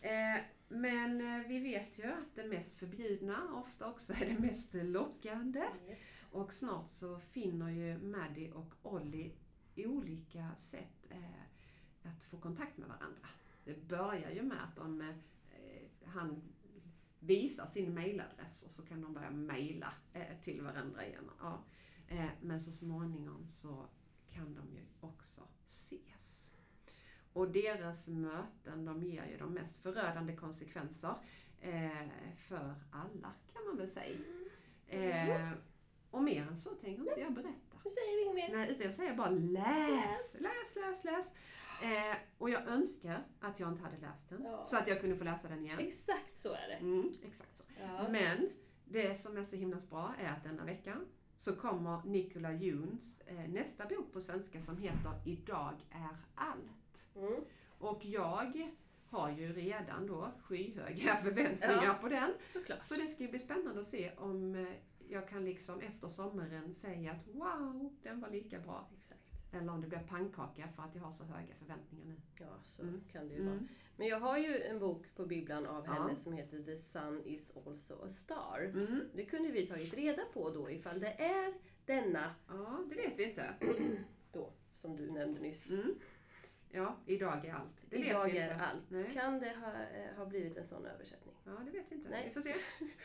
Eh, 0.00 0.40
men 0.68 1.20
eh, 1.20 1.48
vi 1.48 1.58
vet 1.58 1.98
ju 1.98 2.04
att 2.04 2.34
det 2.34 2.44
mest 2.44 2.78
förbjudna 2.78 3.54
ofta 3.54 3.90
också 3.90 4.12
är 4.12 4.26
det 4.26 4.38
mest 4.38 4.74
lockande. 4.74 5.64
Yes. 5.88 5.98
Och 6.30 6.52
snart 6.52 6.88
så 6.88 7.18
finner 7.18 7.70
ju 7.70 7.98
Maddie 7.98 8.50
och 8.50 8.74
Ollie 8.82 9.32
olika 9.86 10.54
sätt 10.56 11.06
eh, 11.10 11.42
att 12.02 12.24
få 12.24 12.38
kontakt 12.38 12.76
med 12.76 12.88
varandra. 12.88 13.28
Det 13.64 13.88
börjar 13.88 14.30
ju 14.30 14.42
med 14.42 14.64
att 14.64 14.76
de, 14.76 15.00
eh, 15.00 15.06
han 16.04 16.42
visar 17.20 17.66
sin 17.66 17.94
mailadress 17.94 18.62
och 18.62 18.70
så 18.70 18.82
kan 18.82 19.00
de 19.00 19.14
börja 19.14 19.30
mejla 19.30 19.92
eh, 20.12 20.40
till 20.44 20.62
varandra 20.62 21.06
igen. 21.06 21.30
Ja. 21.40 21.64
Eh, 22.08 22.30
men 22.40 22.60
så 22.60 22.72
småningom 22.72 23.48
så 23.50 23.86
kan 24.30 24.54
de 24.54 24.74
ju 24.76 24.82
också 25.00 25.40
ses. 25.66 26.50
Och 27.32 27.50
deras 27.50 28.08
möten 28.08 28.84
de 28.84 29.02
ger 29.02 29.26
ju 29.26 29.36
de 29.36 29.52
mest 29.52 29.82
förödande 29.82 30.36
konsekvenser 30.36 31.14
eh, 31.60 32.08
för 32.48 32.74
alla 32.90 33.32
kan 33.52 33.64
man 33.66 33.76
väl 33.76 33.88
säga. 33.88 34.18
Eh, 34.86 35.50
och 36.10 36.22
mer 36.22 36.42
än 36.42 36.58
så 36.58 36.70
tänker 36.70 37.02
inte 37.02 37.20
jag 37.20 37.32
berätta. 37.32 37.76
Nu 37.84 37.90
säger 37.90 38.16
vi 38.16 38.22
inget 38.22 38.50
mer. 38.50 38.58
Nej, 38.58 38.70
utan 38.70 38.84
jag 38.84 38.94
säger 38.94 39.14
bara 39.14 39.30
läs, 39.30 40.34
läs, 40.38 40.76
läs, 40.76 41.04
läs. 41.04 41.34
Eh, 41.82 42.16
och 42.38 42.50
jag 42.50 42.66
önskar 42.66 43.24
att 43.40 43.60
jag 43.60 43.68
inte 43.72 43.82
hade 43.82 43.98
läst 43.98 44.28
den. 44.28 44.42
Ja. 44.44 44.64
Så 44.64 44.76
att 44.76 44.88
jag 44.88 45.00
kunde 45.00 45.16
få 45.16 45.24
läsa 45.24 45.48
den 45.48 45.64
igen. 45.64 45.78
Exakt 45.78 46.38
så 46.38 46.52
är 46.52 46.68
det. 46.68 46.74
Mm, 46.74 47.10
exakt 47.22 47.56
så. 47.56 47.64
Ja. 47.80 48.08
Men 48.10 48.50
det 48.84 49.14
som 49.20 49.36
är 49.36 49.42
så 49.42 49.56
himla 49.56 49.76
bra 49.90 50.14
är 50.18 50.28
att 50.32 50.44
denna 50.44 50.64
vecka 50.64 50.96
så 51.36 51.56
kommer 51.56 52.02
Nicola 52.04 52.52
Juns 52.52 53.20
eh, 53.26 53.48
nästa 53.48 53.86
bok 53.86 54.12
på 54.12 54.20
svenska 54.20 54.60
som 54.60 54.76
heter 54.76 55.12
Idag 55.24 55.74
är 55.90 56.16
allt. 56.34 57.06
Mm. 57.16 57.44
Och 57.78 58.04
jag 58.04 58.70
har 59.10 59.30
ju 59.30 59.52
redan 59.52 60.06
då 60.06 60.32
skyhöga 60.42 61.16
förväntningar 61.22 61.84
Ja. 61.84 61.94
på 62.00 62.08
den. 62.08 62.30
Såklart. 62.52 62.82
Så 62.82 62.94
det 62.94 63.06
ska 63.06 63.22
ju 63.22 63.28
bli 63.30 63.38
spännande 63.38 63.80
att 63.80 63.86
se 63.86 64.12
om 64.16 64.54
eh, 64.54 64.68
jag 65.08 65.28
kan 65.28 65.44
liksom 65.44 65.80
efter 65.80 66.08
sommaren 66.08 66.74
säga 66.74 67.12
att 67.12 67.26
wow, 67.34 67.96
den 68.02 68.20
var 68.20 68.30
lika 68.30 68.58
bra. 68.58 68.90
Exakt. 68.98 69.20
Eller 69.52 69.72
om 69.72 69.80
det 69.80 69.86
blir 69.86 69.98
pannkaka 69.98 70.68
för 70.76 70.82
att 70.82 70.94
jag 70.94 71.02
har 71.02 71.10
så 71.10 71.24
höga 71.24 71.54
förväntningar 71.58 72.06
nu. 72.06 72.14
Ja, 72.38 72.46
så 72.64 72.82
Mm. 72.82 73.00
kan 73.12 73.28
det 73.28 73.34
ju 73.34 73.42
vara. 73.44 73.54
Mm. 73.54 73.68
Men 73.96 74.06
jag 74.06 74.20
har 74.20 74.38
ju 74.38 74.62
en 74.62 74.78
bok 74.78 75.06
på 75.16 75.26
bibblan 75.26 75.66
av 75.66 75.84
Ja. 75.86 75.92
henne 75.92 76.16
som 76.16 76.32
heter 76.32 76.62
The 76.62 76.76
Sun 76.76 77.22
is 77.24 77.52
also 77.66 78.02
a 78.04 78.08
star. 78.08 78.60
Mm. 78.74 79.00
Det 79.14 79.24
kunde 79.24 79.50
vi 79.50 79.66
tagit 79.66 79.94
reda 79.94 80.22
på 80.32 80.50
då 80.50 80.70
ifall 80.70 81.00
det 81.00 81.12
är 81.22 81.54
denna 81.84 82.34
Ja, 82.48 82.80
det 82.88 82.94
vet 82.94 83.18
vi 83.18 83.24
inte. 83.28 83.54
då 84.32 84.50
som 84.74 84.96
du 84.96 85.10
nämnde 85.10 85.40
nyss. 85.40 85.70
Mm. 85.70 85.94
Ja, 86.70 86.96
idag 87.06 87.44
är 87.46 87.52
allt. 87.54 87.82
Det 87.90 87.96
Idag 87.96 88.24
vet 88.24 88.34
vi 88.34 88.38
är 88.38 88.52
inte. 88.52 88.64
allt. 88.64 88.82
Nej. 88.90 89.10
Kan 89.14 89.38
det 89.38 89.54
ha, 89.56 89.72
eh, 89.82 90.16
ha 90.16 90.26
blivit 90.26 90.56
en 90.56 90.66
sån 90.66 90.86
översättning? 90.86 91.34
Ja, 91.48 91.64
det 91.64 91.70
vet 91.70 91.86
vi 91.88 91.94
inte. 91.94 92.08
Nej. 92.08 92.24
Vi 92.28 92.34
får 92.34 92.40
se. 92.40 92.54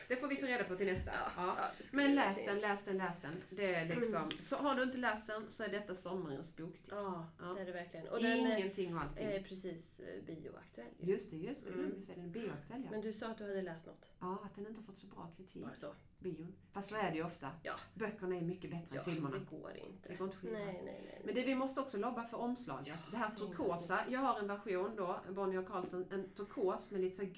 Det 0.08 0.16
får 0.16 0.28
vi 0.28 0.36
ta 0.36 0.46
reda 0.46 0.64
på 0.64 0.76
till 0.76 0.86
nästa. 0.86 1.10
Ja. 1.36 1.56
Ja, 1.58 1.70
Men 1.92 2.14
läs 2.14 2.44
den, 2.44 2.58
läs 2.60 2.84
den, 2.84 2.96
läs 2.98 3.20
den. 3.20 3.42
Det 3.50 3.74
är 3.74 3.86
liksom, 3.86 4.30
så 4.40 4.56
har 4.56 4.74
du 4.74 4.82
inte 4.82 4.98
läst 4.98 5.26
den 5.26 5.50
så 5.50 5.62
är 5.62 5.68
detta 5.68 5.94
sommarens 5.94 6.56
boktips. 6.56 6.88
Ja, 6.90 7.26
Ja. 7.40 7.44
det 7.46 7.60
är 7.60 7.66
det 7.66 7.72
verkligen. 7.72 8.08
Och 8.08 8.22
den 8.22 8.46
eh, 8.46 8.58
Ingenting 8.58 8.96
och 8.96 9.02
allting. 9.02 9.26
är 9.26 9.42
precis 9.42 10.00
eh, 10.00 10.22
bioaktuell. 10.26 10.86
ju. 10.98 11.12
Just 11.12 11.30
det, 11.30 11.36
just 11.36 11.64
det. 11.64 11.70
Mm. 11.72 11.84
Mm. 11.84 11.94
Vi 11.96 12.02
säger 12.02 12.20
den 12.20 12.32
bioaktuell 12.32 12.82
ja. 12.84 12.90
Men 12.90 13.00
du 13.00 13.12
sa 13.12 13.26
att 13.26 13.38
du 13.38 13.44
hade 13.44 13.62
läst 13.62 13.86
något. 13.86 14.06
Ja, 14.20 14.38
att 14.44 14.54
den 14.54 14.66
inte 14.66 14.82
fått 14.82 14.98
så 14.98 15.06
bra 15.06 15.30
kritik. 15.36 15.62
Bara 15.62 15.74
så. 15.74 15.94
Bion. 16.18 16.54
Fast 16.72 16.88
så 16.88 16.96
är 16.96 17.10
det 17.10 17.16
ju 17.16 17.24
ofta. 17.24 17.50
Ja. 17.62 17.74
Böckerna 17.94 18.36
är 18.36 18.40
mycket 18.40 18.70
bättre 18.70 18.98
än 18.98 19.04
filmerna. 19.04 19.38
det 19.38 19.56
går 19.56 19.76
inte. 19.76 20.08
Det 20.08 20.14
går 20.14 20.26
inte 20.26 20.36
skilja. 20.38 20.58
Nej, 20.58 20.66
nej, 20.66 20.82
nej. 20.84 21.00
nej. 21.04 21.20
Men 21.24 21.34
det, 21.34 21.42
vi 21.42 21.54
måste 21.54 21.80
också 21.80 21.98
lobba 21.98 22.24
för 22.24 22.36
omslaget. 22.36 22.98
Det 23.10 23.16
här 23.16 23.30
turkosa. 23.30 23.98
Jag 24.08 24.20
har 24.20 24.38
en 24.38 24.46
version 24.46 24.96
då, 24.96 25.20
Bonnier 25.30 25.60
och 25.60 25.68
Carlsen, 25.68 26.06
en 26.10 26.28
turkos 26.30 26.90
med 26.90 27.00
lite 27.00 27.16
så 27.16 27.22
här 27.22 27.30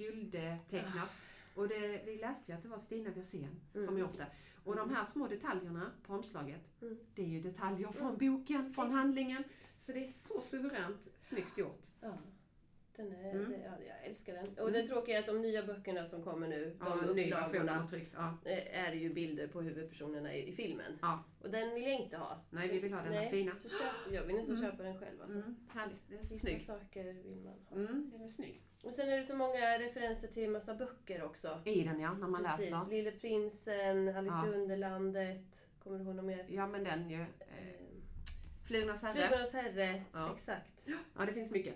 guldtecknat. 0.97 1.11
Och 1.55 1.69
det, 1.69 2.03
vi 2.07 2.17
läste 2.19 2.53
ju 2.53 2.57
att 2.59 2.63
det 2.63 2.69
var 2.69 2.79
Stina 2.79 3.11
Björsén 3.11 3.61
som 3.73 3.83
Mm. 3.83 3.99
gjort 3.99 4.17
det. 4.17 4.27
Och 4.65 4.77
de 4.77 4.95
här 4.95 5.05
små 5.05 5.27
detaljerna 5.29 5.91
på 6.07 6.15
omslaget, 6.15 6.61
Mm. 6.83 6.99
det 7.15 7.23
är 7.23 7.27
ju 7.27 7.41
detaljer 7.41 7.93
från 7.93 8.17
boken, 8.19 8.73
från 8.75 8.91
handlingen. 8.91 9.45
Så 9.81 9.93
det 9.93 10.05
är 10.05 10.09
så 10.09 10.41
suveränt 10.41 11.09
snyggt 11.21 11.59
gjort. 11.59 11.83
Ja. 12.01 12.19
Den 12.97 13.13
är, 13.13 13.31
Mm. 13.35 13.51
det, 13.51 13.57
ja, 13.65 13.73
jag 13.89 14.05
älskar 14.11 14.35
den. 14.35 14.59
Och 14.59 14.73
det 14.73 14.87
tråkiga 14.87 15.17
är 15.17 15.21
att 15.21 15.27
de 15.27 15.41
nya 15.43 15.63
böckerna 15.67 16.07
som 16.07 16.23
kommer 16.23 16.49
nu, 16.49 16.77
Ja, 16.81 16.85
de 16.85 16.91
har 16.91 17.09
upplagorna, 17.09 17.89
tryckt. 17.89 18.13
Ja. 18.17 18.39
eh, 18.45 18.81
är 18.89 18.93
ju 18.93 19.13
bilder 19.15 19.47
på 19.47 19.61
huvudpersonerna 19.63 20.35
i, 20.35 20.49
i 20.49 20.53
filmen. 20.53 20.99
Ja. 21.03 21.25
Och 21.41 21.51
den 21.51 21.75
vill 21.75 21.83
jag 21.83 22.01
inte 22.01 22.17
ha. 22.17 22.41
Nej, 22.51 22.69
vi 22.69 22.79
vill 22.81 22.93
ha 22.93 23.03
den 23.03 23.13
här 23.13 23.21
Nej, 23.21 23.31
fina. 23.31 23.55
Så 23.55 23.69
köp, 23.69 24.13
jag 24.13 24.23
vill 24.25 24.37
nästan 24.37 24.57
Mm. 24.57 24.71
köpa 24.71 24.83
den 24.83 24.99
själv 24.99 25.23
alltså. 25.23 25.39
Mm, 25.39 25.57
härligt, 25.69 26.09
det 26.09 26.15
är 26.15 26.23
så 26.23 26.35
Vissa 26.35 26.47
snygg. 26.47 26.61
saker 26.61 27.05
vill 27.13 27.41
man 27.45 27.55
ha. 27.69 27.77
Mm, 27.77 28.11
den 28.13 28.23
är 28.23 28.29
snygg. 28.29 28.63
Och 28.85 28.95
sen 28.95 29.09
är 29.09 29.17
det 29.17 29.23
så 29.25 29.37
många 29.37 29.79
referenser 29.79 30.29
till 30.29 30.51
massa 30.51 30.75
böcker 30.75 31.25
också. 31.25 31.61
I 31.65 31.85
den 31.85 32.01
ja, 32.01 32.13
när 32.15 32.29
man 32.29 32.45
Precis. 32.45 32.71
läser. 32.71 32.91
Lille 32.91 33.11
prinsen, 33.13 34.17
Alice 34.17 34.35
Ja. 34.45 34.47
i 34.47 34.55
Underlandet. 34.55 35.69
Kommer 35.83 35.99
du 35.99 36.05
ihåg 36.05 36.15
något 36.15 36.25
mer? 36.25 36.47
Ja 36.49 36.67
men 36.67 36.85
den 36.85 37.11
ju. 37.11 37.21
Eh, 37.21 37.27
Flugornas 38.67 39.03
herre. 39.03 39.15
Flugornas 39.29 39.53
herre. 39.53 40.03
Ja. 40.13 40.33
Exakt. 40.35 40.71
Ja 41.17 41.27
det 41.27 41.33
finns 41.33 41.51
mycket. 41.51 41.75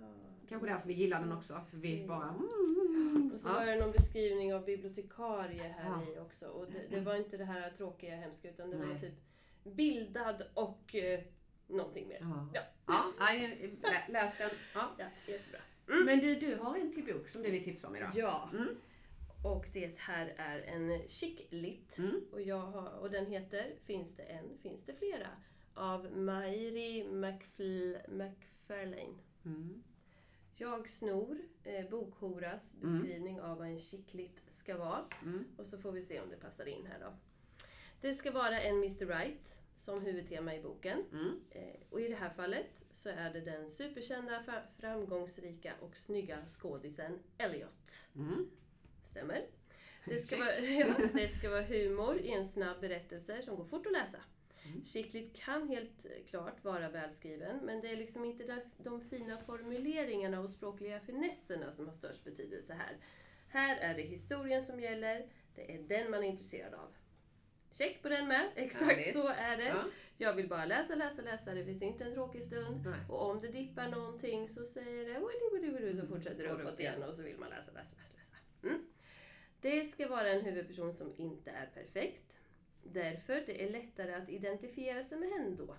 Ja, 0.00 0.06
Kanske 0.48 0.68
därför 0.68 0.88
vi 0.88 0.94
gillar 0.94 1.20
den 1.20 1.32
också. 1.32 1.60
För 1.70 1.76
vi 1.76 1.94
Mm. 1.94 2.06
bara 2.08 2.28
mm, 2.28 3.30
Och 3.34 3.40
så 3.40 3.48
ja. 3.48 3.52
var 3.52 3.66
det 3.66 3.76
någon 3.76 3.92
beskrivning 3.92 4.54
av 4.54 4.64
bibliotekarie 4.64 5.74
här 5.78 6.02
Ja. 6.06 6.12
i 6.14 6.18
också. 6.18 6.46
Och 6.46 6.66
det, 6.72 6.96
det 6.96 7.00
var 7.00 7.16
inte 7.16 7.36
det 7.36 7.44
här 7.44 7.70
tråkiga 7.70 8.16
hemska 8.16 8.50
utan 8.50 8.70
det 8.70 8.76
var 8.76 8.86
Nej. 8.86 9.00
typ 9.00 9.14
bildad 9.76 10.42
och 10.54 10.94
eh, 10.94 11.20
någonting 11.66 12.08
mer. 12.08 12.18
Ja. 12.20 12.48
Ja. 12.52 12.62
Ja, 13.18 13.98
läs 14.08 14.38
den. 14.38 14.50
Ja. 14.74 14.90
Ja, 14.98 15.04
jättebra. 15.26 15.58
Men 15.86 16.18
du, 16.20 16.34
du 16.34 16.54
har 16.56 16.76
en 16.76 16.92
till 16.92 17.14
bok 17.14 17.28
som 17.28 17.42
du 17.42 17.50
vill 17.50 17.64
tipsa 17.64 17.88
om 17.88 17.96
idag. 17.96 18.10
Ja. 18.14 18.50
Mm. 18.52 18.68
Och 19.44 19.66
det 19.72 19.98
här 19.98 20.34
är 20.36 20.58
en 20.60 21.08
chick 21.08 21.46
lit. 21.50 21.98
Mm. 21.98 22.20
Och, 22.32 22.42
jag 22.42 22.60
har, 22.60 22.90
och 22.90 23.10
den 23.10 23.26
heter 23.26 23.74
Finns 23.84 24.16
det 24.16 24.22
en, 24.22 24.58
finns 24.62 24.84
det 24.84 24.94
flera? 24.94 25.28
Av 25.74 26.16
Mairi 26.16 27.04
McFl, 27.04 27.96
McFarlane. 28.08 29.14
Mm. 29.44 29.82
Jag 30.56 30.88
snor 30.88 31.38
eh, 31.64 31.88
Bokhoras 31.90 32.74
Mm. 32.82 32.98
beskrivning 32.98 33.40
av 33.40 33.58
vad 33.58 33.66
en 33.66 33.78
chicklit 33.78 34.40
ska 34.50 34.76
vara. 34.76 35.04
Mm. 35.22 35.44
Och 35.56 35.66
så 35.66 35.78
får 35.78 35.92
vi 35.92 36.02
se 36.02 36.20
om 36.20 36.30
det 36.30 36.36
passar 36.36 36.66
in 36.68 36.86
här 36.86 36.98
då. 37.00 37.12
Det 38.00 38.14
ska 38.14 38.30
vara 38.30 38.60
en 38.60 38.76
Mr 38.76 39.06
Right 39.06 39.58
som 39.74 40.00
huvudtema 40.00 40.54
i 40.54 40.62
boken. 40.62 41.04
Mm. 41.12 41.40
Eh, 41.50 41.80
och 41.90 42.00
i 42.00 42.08
det 42.08 42.14
här 42.14 42.30
fallet 42.30 42.85
så 42.96 43.08
är 43.08 43.32
det 43.32 43.40
den 43.40 43.70
superkända, 43.70 44.62
framgångsrika 44.80 45.74
och 45.80 45.96
snygga 45.96 46.38
skådisen 46.46 47.18
Elliot. 47.38 48.06
Mm. 48.16 48.50
Stämmer. 49.02 49.46
Det 50.04 50.18
ska, 50.18 50.36
vara, 50.36 50.58
ja, 50.60 50.94
det 51.14 51.28
ska 51.28 51.50
vara 51.50 51.62
humor 51.62 52.20
i 52.20 52.30
en 52.30 52.48
snabb 52.48 52.80
berättelse 52.80 53.42
som 53.42 53.56
går 53.56 53.64
fort 53.64 53.86
att 53.86 53.92
läsa. 53.92 54.18
Mm. 54.64 54.84
Chicklit 54.84 55.36
kan 55.36 55.68
helt 55.68 56.06
klart 56.26 56.64
vara 56.64 56.88
välskriven 56.88 57.60
men 57.62 57.80
det 57.80 57.88
är 57.88 57.96
liksom 57.96 58.24
inte 58.24 58.62
de 58.78 59.00
fina 59.00 59.38
formuleringarna 59.38 60.40
och 60.40 60.50
språkliga 60.50 61.00
finesserna 61.00 61.72
som 61.72 61.86
har 61.86 61.94
störst 61.94 62.24
betydelse 62.24 62.74
här. 62.74 62.96
Här 63.48 63.76
är 63.76 63.94
det 63.94 64.02
historien 64.02 64.64
som 64.64 64.80
gäller, 64.80 65.26
det 65.54 65.74
är 65.74 65.82
den 65.82 66.10
man 66.10 66.24
är 66.24 66.28
intresserad 66.28 66.74
av. 66.74 66.96
Check 67.72 68.02
på 68.02 68.08
den 68.08 68.28
med, 68.28 68.50
exakt 68.56 68.84
Härligt. 68.84 69.12
så 69.12 69.28
är 69.28 69.56
det. 69.56 69.68
Ja. 69.68 69.84
Jag 70.18 70.34
vill 70.34 70.48
bara 70.48 70.64
läsa, 70.64 70.94
läsa, 70.94 71.22
läsa, 71.22 71.54
det 71.54 71.64
finns 71.64 71.82
inte 71.82 72.04
en 72.04 72.14
tråkig 72.14 72.42
stund. 72.42 72.86
Nej. 72.86 73.00
Och 73.08 73.30
om 73.30 73.40
det 73.40 73.48
dippar 73.48 73.88
någonting 73.88 74.48
så 74.48 74.66
säger 74.66 75.04
det 75.04 75.14
widi, 75.14 75.66
widi, 75.66 75.86
widi, 75.86 76.00
så 76.00 76.06
fortsätter 76.06 76.44
det 76.44 76.50
uppåt 76.50 76.72
upp 76.72 76.80
igen. 76.80 77.02
och 77.02 77.14
så 77.14 77.22
vill 77.22 77.38
man 77.38 77.48
läsa, 77.50 77.72
läsa, 77.72 77.96
läsa. 77.96 78.16
läsa. 78.16 78.36
Mm. 78.62 78.86
Det 79.60 79.84
ska 79.84 80.08
vara 80.08 80.28
en 80.28 80.44
huvudperson 80.44 80.94
som 80.94 81.12
inte 81.16 81.50
är 81.50 81.66
perfekt. 81.66 82.32
Därför 82.82 83.42
det 83.46 83.64
är 83.64 83.70
lättare 83.70 84.14
att 84.14 84.28
identifiera 84.28 85.04
sig 85.04 85.18
med 85.18 85.28
henne 85.28 85.56
då. 85.56 85.76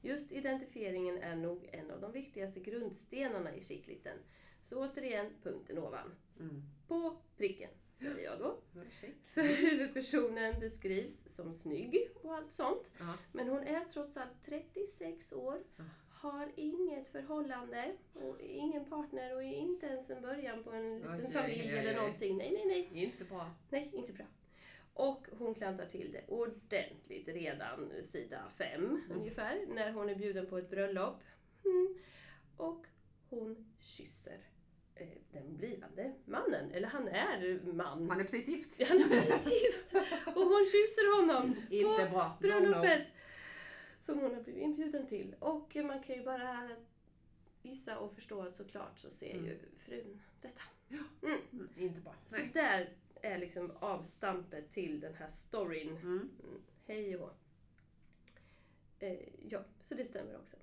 Just 0.00 0.32
identifieringen 0.32 1.18
är 1.18 1.36
nog 1.36 1.68
en 1.72 1.90
av 1.90 2.00
de 2.00 2.12
viktigaste 2.12 2.60
grundstenarna 2.60 3.54
i 3.54 3.62
chickliten. 3.62 4.18
Så 4.62 4.84
återigen, 4.84 5.30
punkten 5.42 5.78
ovan. 5.78 6.14
Mm. 6.40 6.62
På 6.88 7.16
pricken, 7.36 7.70
säger 7.98 8.24
jag 8.24 8.38
då. 8.38 8.56
Check. 9.00 9.14
För 9.34 9.42
huvudpersonen 9.42 10.60
beskrivs 10.60 11.34
som 11.34 11.54
snygg 11.54 12.08
och 12.22 12.34
allt 12.34 12.52
sånt. 12.52 12.82
Ja. 12.98 13.14
Men 13.32 13.48
hon 13.48 13.62
är 13.62 13.84
trots 13.84 14.16
allt 14.16 14.44
36 14.44 15.32
år, 15.32 15.62
Ja. 15.76 15.84
har 16.10 16.52
inget 16.56 17.08
förhållande, 17.08 17.92
och 18.14 18.40
ingen 18.40 18.84
partner 18.84 19.34
och 19.34 19.42
inte 19.42 19.86
ens 19.86 20.10
en 20.10 20.22
början 20.22 20.64
på 20.64 20.70
en 20.70 20.98
liten 20.98 21.32
familj 21.32 21.78
eller 21.78 21.96
någonting. 21.96 22.36
Nej, 22.36 22.52
nej, 22.52 22.66
nej. 22.66 23.04
Inte 23.04 23.24
bra. 23.24 23.50
Nej, 23.70 23.90
inte 23.94 24.12
bra. 24.12 24.26
Och 24.94 25.26
hon 25.38 25.54
klantar 25.54 25.86
till 25.86 26.12
det 26.12 26.24
ordentligt 26.28 27.28
redan 27.28 27.90
sida 28.04 28.42
5 28.56 29.02
ungefär, 29.10 29.66
när 29.68 29.92
hon 29.92 30.08
är 30.08 30.14
bjuden 30.14 30.46
på 30.46 30.58
ett 30.58 30.70
bröllop. 30.70 31.22
Mm. 31.64 31.98
Och 32.56 32.86
hon 33.28 33.72
kysser 33.80 34.38
den 35.32 35.56
blivande 35.56 36.12
mannen, 36.24 36.70
eller 36.70 36.88
han 36.88 37.08
är 37.08 37.60
man. 37.72 38.10
Han 38.10 38.20
är 38.20 38.24
precis 38.24 38.48
gift. 38.48 38.82
Han 38.88 39.02
är 39.02 39.08
precis 39.08 39.52
gift! 39.52 39.94
Och 40.26 40.42
hon 40.42 40.66
kysser 40.66 41.16
honom 41.22 41.56
Inte 41.70 42.04
på 42.06 42.10
bra. 42.10 42.28
No, 42.40 42.46
no. 42.46 42.60
bröllopet 42.60 43.02
som 44.00 44.18
hon 44.18 44.34
har 44.34 44.42
blivit 44.42 44.62
inbjuden 44.62 45.06
till. 45.06 45.34
Och 45.38 45.76
man 45.76 46.02
kan 46.02 46.16
ju 46.16 46.24
bara 46.24 46.68
gissa 47.62 47.98
och 47.98 48.14
förstå 48.14 48.42
att 48.42 48.54
såklart 48.56 48.98
så 48.98 49.10
ser 49.10 49.30
Mm. 49.34 49.44
ju 49.44 49.58
frun 49.78 50.22
detta. 50.40 50.62
Mm. 50.90 51.04
Mm, 51.52 51.68
Inte 51.76 52.00
bra. 52.00 52.14
Så 52.26 52.36
Nej. 52.36 52.50
där 52.54 52.88
är 53.22 53.38
liksom 53.38 53.72
avstampet 53.78 54.72
till 54.72 55.00
den 55.00 55.14
här 55.14 55.28
storyn. 55.28 55.88
Mm. 55.88 56.30
Mm. 56.42 56.62
Hej 56.86 57.16
och. 57.16 57.32
Eh, 58.98 59.18
ja, 59.48 59.64
så 59.80 59.94
det 59.94 60.04
stämmer 60.04 60.36
också. 60.36 60.56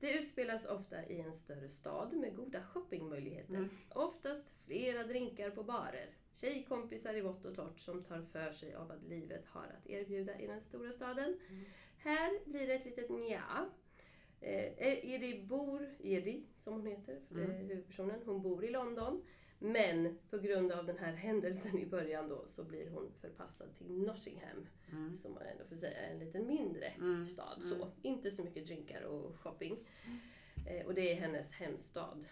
Det 0.00 0.12
utspelas 0.12 0.66
ofta 0.66 1.06
i 1.06 1.20
en 1.20 1.34
större 1.34 1.68
stad 1.68 2.12
med 2.12 2.36
goda 2.36 2.62
shoppingmöjligheter. 2.62 3.54
Mm. 3.54 3.70
Oftast 3.94 4.54
flera 4.66 5.04
drinkar 5.04 5.50
på 5.50 5.62
barer. 5.62 6.08
Tjejkompisar 6.34 7.14
i 7.14 7.20
vått 7.20 7.44
och 7.44 7.54
torrt 7.54 7.78
som 7.78 8.02
tar 8.04 8.22
för 8.22 8.52
sig 8.52 8.74
av 8.74 8.88
vad 8.88 9.08
livet 9.08 9.46
har 9.46 9.64
att 9.78 9.86
erbjuda 9.90 10.40
i 10.40 10.46
den 10.46 10.60
stora 10.60 10.92
staden. 10.92 11.38
Mm. 11.50 11.64
Här 11.98 12.44
blir 12.50 12.66
det 12.66 12.74
ett 12.74 12.84
litet 12.84 13.10
nja. 13.10 13.70
Eh, 14.40 15.12
Edi 15.14 15.42
bor, 15.44 15.88
Edi 15.98 16.44
som 16.56 16.72
hon 16.74 16.86
heter, 16.86 17.20
Mm. 17.30 17.50
eh, 17.50 17.56
huvudpersonen, 17.56 18.22
hon 18.24 18.42
bor 18.42 18.64
i 18.64 18.70
London. 18.70 19.22
Men 19.62 20.18
på 20.30 20.38
grund 20.38 20.72
av 20.72 20.86
den 20.86 20.98
här 20.98 21.12
händelsen 21.12 21.78
i 21.78 21.86
början 21.86 22.28
då 22.28 22.44
så 22.48 22.64
blir 22.64 22.90
hon 22.90 23.12
förpassad 23.20 23.68
till 23.78 23.90
Nottingham. 23.92 24.66
Mm. 24.92 25.16
Som 25.18 25.34
man 25.34 25.42
ändå 25.42 25.64
får 25.64 25.76
säga 25.76 25.98
är 25.98 26.12
en 26.12 26.18
lite 26.18 26.38
mindre 26.38 26.86
Mm. 26.86 27.26
stad. 27.26 27.62
Mm. 27.62 27.78
Så. 27.78 27.88
Inte 28.02 28.30
så 28.30 28.42
mycket 28.44 28.66
drinkar 28.66 29.02
och 29.02 29.36
shopping. 29.40 29.76
Eh, 30.66 30.86
och 30.86 30.94
det 30.94 31.12
är 31.12 31.16
hennes 31.16 31.52
hemstad. 31.52 32.24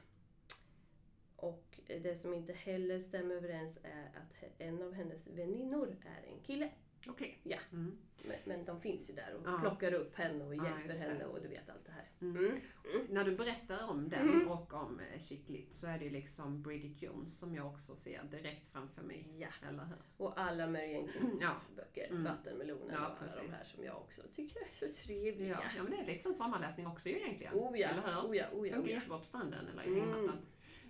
Och 1.37 1.81
det 1.87 2.17
som 2.21 2.35
inte 2.35 2.53
heller 2.53 3.01
stämmer 3.01 3.35
överens 3.35 3.79
är 3.83 4.05
att 4.19 4.45
en 4.59 4.83
av 4.83 4.93
hennes 4.93 5.27
väninnor 5.27 5.97
är 6.05 6.29
en 6.33 6.41
kille. 6.43 6.71
Okej. 7.07 7.39
Ja. 7.43 7.59
Mm. 7.73 7.99
Men, 8.25 8.37
men 8.45 8.65
de 8.65 8.81
finns 8.81 9.11
ju 9.11 9.15
där 9.15 9.35
och 9.35 9.43
Ja. 9.49 9.59
plockar 9.61 9.93
upp 9.95 10.17
henne 10.17 10.45
och 10.45 10.55
Ja, 10.55 10.65
hjälper 10.65 10.89
det. 10.89 10.95
henne 10.95 11.25
och 11.25 11.43
du 11.43 11.49
vet 11.49 11.71
allt 11.71 11.85
det 11.87 11.93
här. 11.93 12.09
Mm. 12.21 12.37
Mm. 12.47 12.61
När 13.09 13.25
du 13.25 13.37
berättar 13.37 13.89
om 13.91 14.09
den 14.09 14.29
Mm. 14.29 14.49
och 14.49 14.75
om 14.75 15.01
eh, 15.01 15.21
Chick 15.21 15.49
Lit 15.49 15.75
så 15.75 15.87
är 15.87 15.99
det 15.99 16.05
ju 16.05 16.11
liksom 16.11 16.63
Bridget 16.63 17.03
Jones 17.03 17.39
som 17.39 17.55
jag 17.55 17.67
också 17.67 17.97
ser 17.97 18.23
direkt 18.31 18.69
framför 18.69 19.03
mig. 19.03 19.27
Ja. 19.39 19.49
Eller 19.69 19.85
hur? 19.85 19.97
Och 20.27 20.41
alla 20.41 20.67
Marianne 20.67 21.13
Kings 21.13 21.41
Ja. 21.41 21.57
böcker. 21.77 22.07
Mm. 22.11 22.25
Vattenmelonen 22.25 22.89
Ja, 22.93 23.07
och 23.07 23.23
alla 23.23 23.31
de 23.31 23.37
precis. 23.37 23.51
här 23.51 23.65
som 23.65 23.85
jag 23.85 23.97
också 23.97 24.23
tycker 24.35 24.61
är 24.61 24.73
så 24.89 25.03
trevliga. 25.03 25.49
Ja. 25.49 25.71
ja, 25.77 25.83
men 25.83 25.93
det 25.93 25.99
är 25.99 26.07
lite 26.07 26.23
som 26.23 26.35
sommarläsning 26.35 26.87
också 26.87 27.09
ju 27.09 27.17
egentligen. 27.21 27.55
Oh 27.55 27.79
ja, 27.81 27.89
Eller 27.89 28.03
hur? 28.03 28.29
oh 28.31 28.37
ja, 28.37 28.47
oh 28.53 28.69
ja, 28.69 28.75
Funkar 28.75 28.81
oh 28.89 28.91
ja. 28.91 28.97
jättebra 28.97 29.19
på 29.19 29.25
stranden 29.25 29.67
eller 29.73 29.83
i 29.83 29.87
Mm. 29.87 30.01
hängmattan. 30.01 30.39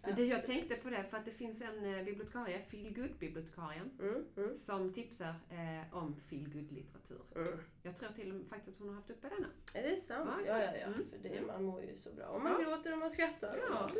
Men 0.02 0.14
det 0.16 0.24
jag 0.24 0.46
tänkte 0.46 0.74
på 0.76 0.90
det, 0.90 1.04
för 1.10 1.16
att 1.16 1.24
det 1.24 1.30
finns 1.30 1.62
en 1.62 1.84
eh, 1.94 2.04
bibliotekarie, 2.04 2.58
Feel 2.70 2.94
Good-bibliotekarien, 2.94 3.90
Mm, 4.00 4.24
mm, 4.36 4.58
som 4.58 4.92
tipsar 4.94 5.34
eh, 5.50 5.94
om 5.96 6.16
Feel 6.28 6.48
Good-litteratur. 6.48 7.20
mm. 7.36 7.60
Jag 7.82 7.96
tror 7.98 8.08
till 8.08 8.28
och 8.30 8.34
med 8.36 8.46
faktiskt 8.46 8.76
att 8.76 8.78
hon 8.80 8.88
har 8.88 8.94
haft 8.96 9.10
uppe 9.10 9.28
denna. 9.28 9.48
Är 9.74 9.90
det 9.90 9.96
sant? 10.00 10.30
Ja, 10.46 10.58
Ja, 10.58 10.64
ja, 10.64 10.76
ja. 10.80 10.86
Mm. 10.86 11.06
För 11.10 11.18
det, 11.28 11.28
Mm. 11.36 11.46
man 11.46 11.64
mår 11.64 11.82
ju 11.82 11.96
så 11.96 12.12
bra. 12.12 12.26
Och 12.26 12.42
man 12.42 12.52
Ja. 12.52 12.58
gråter 12.70 12.92
och 12.92 12.98
man 12.98 13.10
skrattar. 13.10 13.58
Ja. 13.70 13.90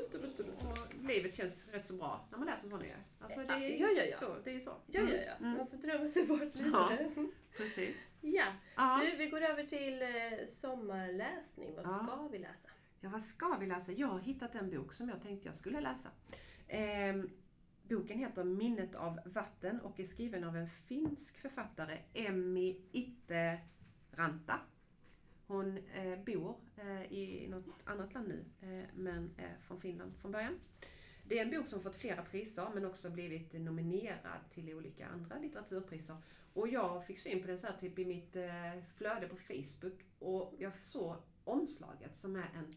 Och 0.70 0.94
livet 1.08 1.34
känns 1.34 1.62
rätt 1.72 1.86
så 1.86 1.94
bra 1.94 2.26
när 2.30 2.38
man 2.38 2.46
läser 2.46 2.68
sådana 2.68 2.84
ju. 2.86 2.92
Alltså 3.20 3.40
det 3.40 3.46
Ja, 3.46 3.56
är 3.56 3.80
ja, 3.80 3.88
ja, 3.96 4.04
ja. 4.04 4.16
så. 4.16 4.36
Det 4.44 4.50
är 4.54 4.58
så. 4.60 4.70
Ja, 4.86 5.00
ja, 5.00 5.16
ja. 5.26 5.32
Mm. 5.46 5.56
Man 5.58 5.66
får 5.66 5.76
drömma 5.76 6.08
sig 6.08 6.26
bort 6.26 6.40
lite. 6.40 6.68
Ja. 6.72 6.90
Precis. 7.56 7.96
Ja. 8.20 8.44
Ja. 8.76 9.00
Du, 9.04 9.16
vi 9.16 9.26
går 9.30 9.40
över 9.40 9.64
till 9.64 10.02
eh, 10.02 10.46
sommarläsning. 10.48 11.74
Vad 11.76 11.84
Ja. 11.86 12.06
ska 12.06 12.28
vi 12.32 12.38
läsa? 12.38 12.68
Ja, 13.00 13.08
vad 13.08 13.22
ska 13.22 13.56
vi 13.60 13.66
läsa? 13.66 13.92
Jag 13.92 14.08
har 14.08 14.20
hittat 14.20 14.54
en 14.54 14.70
bok 14.70 14.92
som 14.92 15.08
jag 15.08 15.22
tänkte 15.22 15.48
jag 15.48 15.56
skulle 15.56 15.80
läsa. 15.80 16.10
Eh, 16.68 17.16
boken 17.88 18.18
heter 18.18 18.44
Minnet 18.44 18.94
av 18.94 19.20
vatten 19.24 19.80
och 19.80 20.00
är 20.00 20.04
skriven 20.04 20.44
av 20.44 20.56
en 20.56 20.68
finsk 20.68 21.38
författare, 21.38 21.98
Emmi 22.14 22.80
Itteranta. 22.92 24.60
Hon 25.46 25.78
eh, 25.78 26.18
bor 26.26 26.56
eh, 26.76 27.12
i 27.12 27.48
något 27.48 27.64
annat 27.84 28.14
land 28.14 28.28
nu, 28.28 28.44
eh, 28.60 28.84
men 28.94 29.30
är 29.36 29.56
från 29.60 29.80
Finland 29.80 30.16
från 30.16 30.32
början. 30.32 30.60
Det 31.24 31.38
är 31.38 31.44
en 31.44 31.50
bok 31.50 31.66
som 31.66 31.80
fått 31.80 31.96
flera 31.96 32.22
priser 32.22 32.68
men 32.74 32.84
också 32.84 33.10
blivit 33.10 33.52
nominerad 33.52 34.40
till 34.50 34.74
olika 34.74 35.06
andra 35.06 35.38
litteraturpriser. 35.38 36.16
Och 36.52 36.68
jag 36.68 37.06
fick 37.06 37.18
syn 37.18 37.40
på 37.40 37.46
den 37.46 37.58
så 37.58 37.66
här 37.66 37.76
typ 37.76 37.98
i 37.98 38.04
mitt 38.04 38.36
eh, 38.36 38.82
flöde 38.96 39.28
på 39.28 39.36
Facebook 39.36 40.04
och 40.18 40.54
jag 40.58 40.82
såg 40.82 41.16
omslaget 41.44 42.18
som 42.18 42.36
är 42.36 42.50
en 42.54 42.74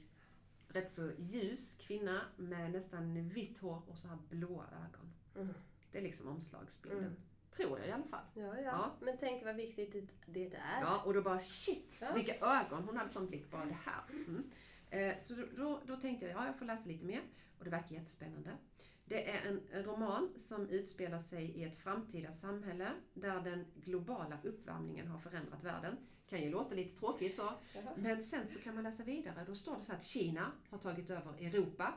rätt 0.73 0.91
så 0.91 1.11
ljus 1.17 1.75
kvinna 1.79 2.21
med 2.37 2.71
nästan 2.71 3.29
vitt 3.29 3.59
hår 3.59 3.81
och 3.87 3.97
så 3.97 4.07
här 4.07 4.17
blåa 4.29 4.65
ögon. 4.65 5.13
Mm. 5.35 5.53
Det 5.91 5.97
är 5.97 6.01
liksom 6.01 6.27
omslagsbilden. 6.27 7.03
Mm. 7.03 7.15
Tror 7.51 7.79
jag 7.79 7.87
i 7.87 7.91
alla 7.91 8.03
fall. 8.03 8.25
Ja, 8.33 8.55
ja, 8.57 8.61
Ja. 8.61 8.95
Men 8.99 9.17
tänk 9.19 9.45
vad 9.45 9.55
viktigt 9.55 10.09
det, 10.25 10.55
är. 10.55 10.81
Ja, 10.81 11.01
och 11.05 11.13
då 11.13 11.21
bara 11.21 11.39
shit, 11.39 11.99
Ja. 12.01 12.13
vilka 12.13 12.35
ögon! 12.35 12.83
Hon 12.83 12.97
hade 12.97 13.09
sån 13.09 13.27
blick, 13.27 13.51
bara 13.51 13.65
det 13.65 13.77
här. 13.85 14.03
Mm. 14.09 14.51
Eh, 14.89 15.17
så 15.19 15.35
då, 15.57 15.81
då, 15.85 15.95
tänkte 15.95 16.25
jag, 16.25 16.35
ja 16.35 16.45
jag 16.45 16.57
får 16.57 16.65
läsa 16.65 16.85
lite 16.85 17.05
mer. 17.05 17.21
Och 17.57 17.63
det 17.63 17.69
verkar 17.69 17.95
jättespännande. 17.95 18.57
Det 19.05 19.29
är 19.29 19.47
en 19.47 19.83
roman 19.83 20.33
som 20.37 20.69
utspelar 20.69 21.19
sig 21.19 21.43
i 21.43 21.63
ett 21.63 21.75
framtida 21.75 22.31
samhälle 22.31 22.91
där 23.13 23.41
den 23.41 23.65
globala 23.75 24.37
uppvärmningen 24.43 25.07
har 25.07 25.19
förändrat 25.19 25.63
världen. 25.63 25.97
Kan 26.31 26.41
ju 26.41 26.49
låta 26.49 26.75
lite 26.75 26.99
tråkigt 26.99 27.35
så. 27.35 27.49
Men 27.95 28.23
sen 28.23 28.47
så 28.49 28.59
kan 28.59 28.75
man 28.75 28.83
läsa 28.83 29.03
vidare. 29.03 29.43
Då 29.47 29.55
står 29.55 29.75
det 29.75 29.81
så 29.81 29.93
att 29.93 30.03
Kina 30.03 30.51
har 30.69 30.77
tagit 30.77 31.09
över 31.09 31.33
Europa. 31.33 31.93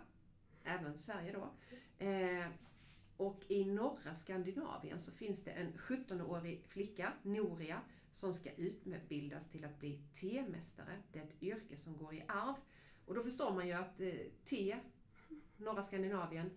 Även 0.64 0.98
Sverige 0.98 1.32
då. 1.32 1.50
Eh, 2.04 2.46
och 3.16 3.42
i 3.48 3.64
norra 3.64 4.14
Skandinavien 4.14 5.00
så 5.00 5.12
finns 5.12 5.44
det 5.44 5.50
en 5.50 5.72
17-årig 5.72 6.64
flicka, 6.68 7.12
Noria, 7.22 7.80
som 8.12 8.34
ska 8.34 8.50
utbildas 8.50 9.50
till 9.50 9.64
att 9.64 9.80
bli 9.80 10.00
temästare. 10.14 11.02
Det 11.12 11.18
är 11.18 11.22
ett 11.22 11.42
yrke 11.42 11.76
som 11.76 11.96
går 11.96 12.14
i 12.14 12.24
arv. 12.28 12.54
Och 13.06 13.14
då 13.14 13.22
förstår 13.22 13.54
man 13.54 13.66
ju 13.66 13.72
att 13.72 14.00
eh, 14.00 14.12
te, 14.44 14.78
norra 15.56 15.82
Skandinavien, 15.82 16.50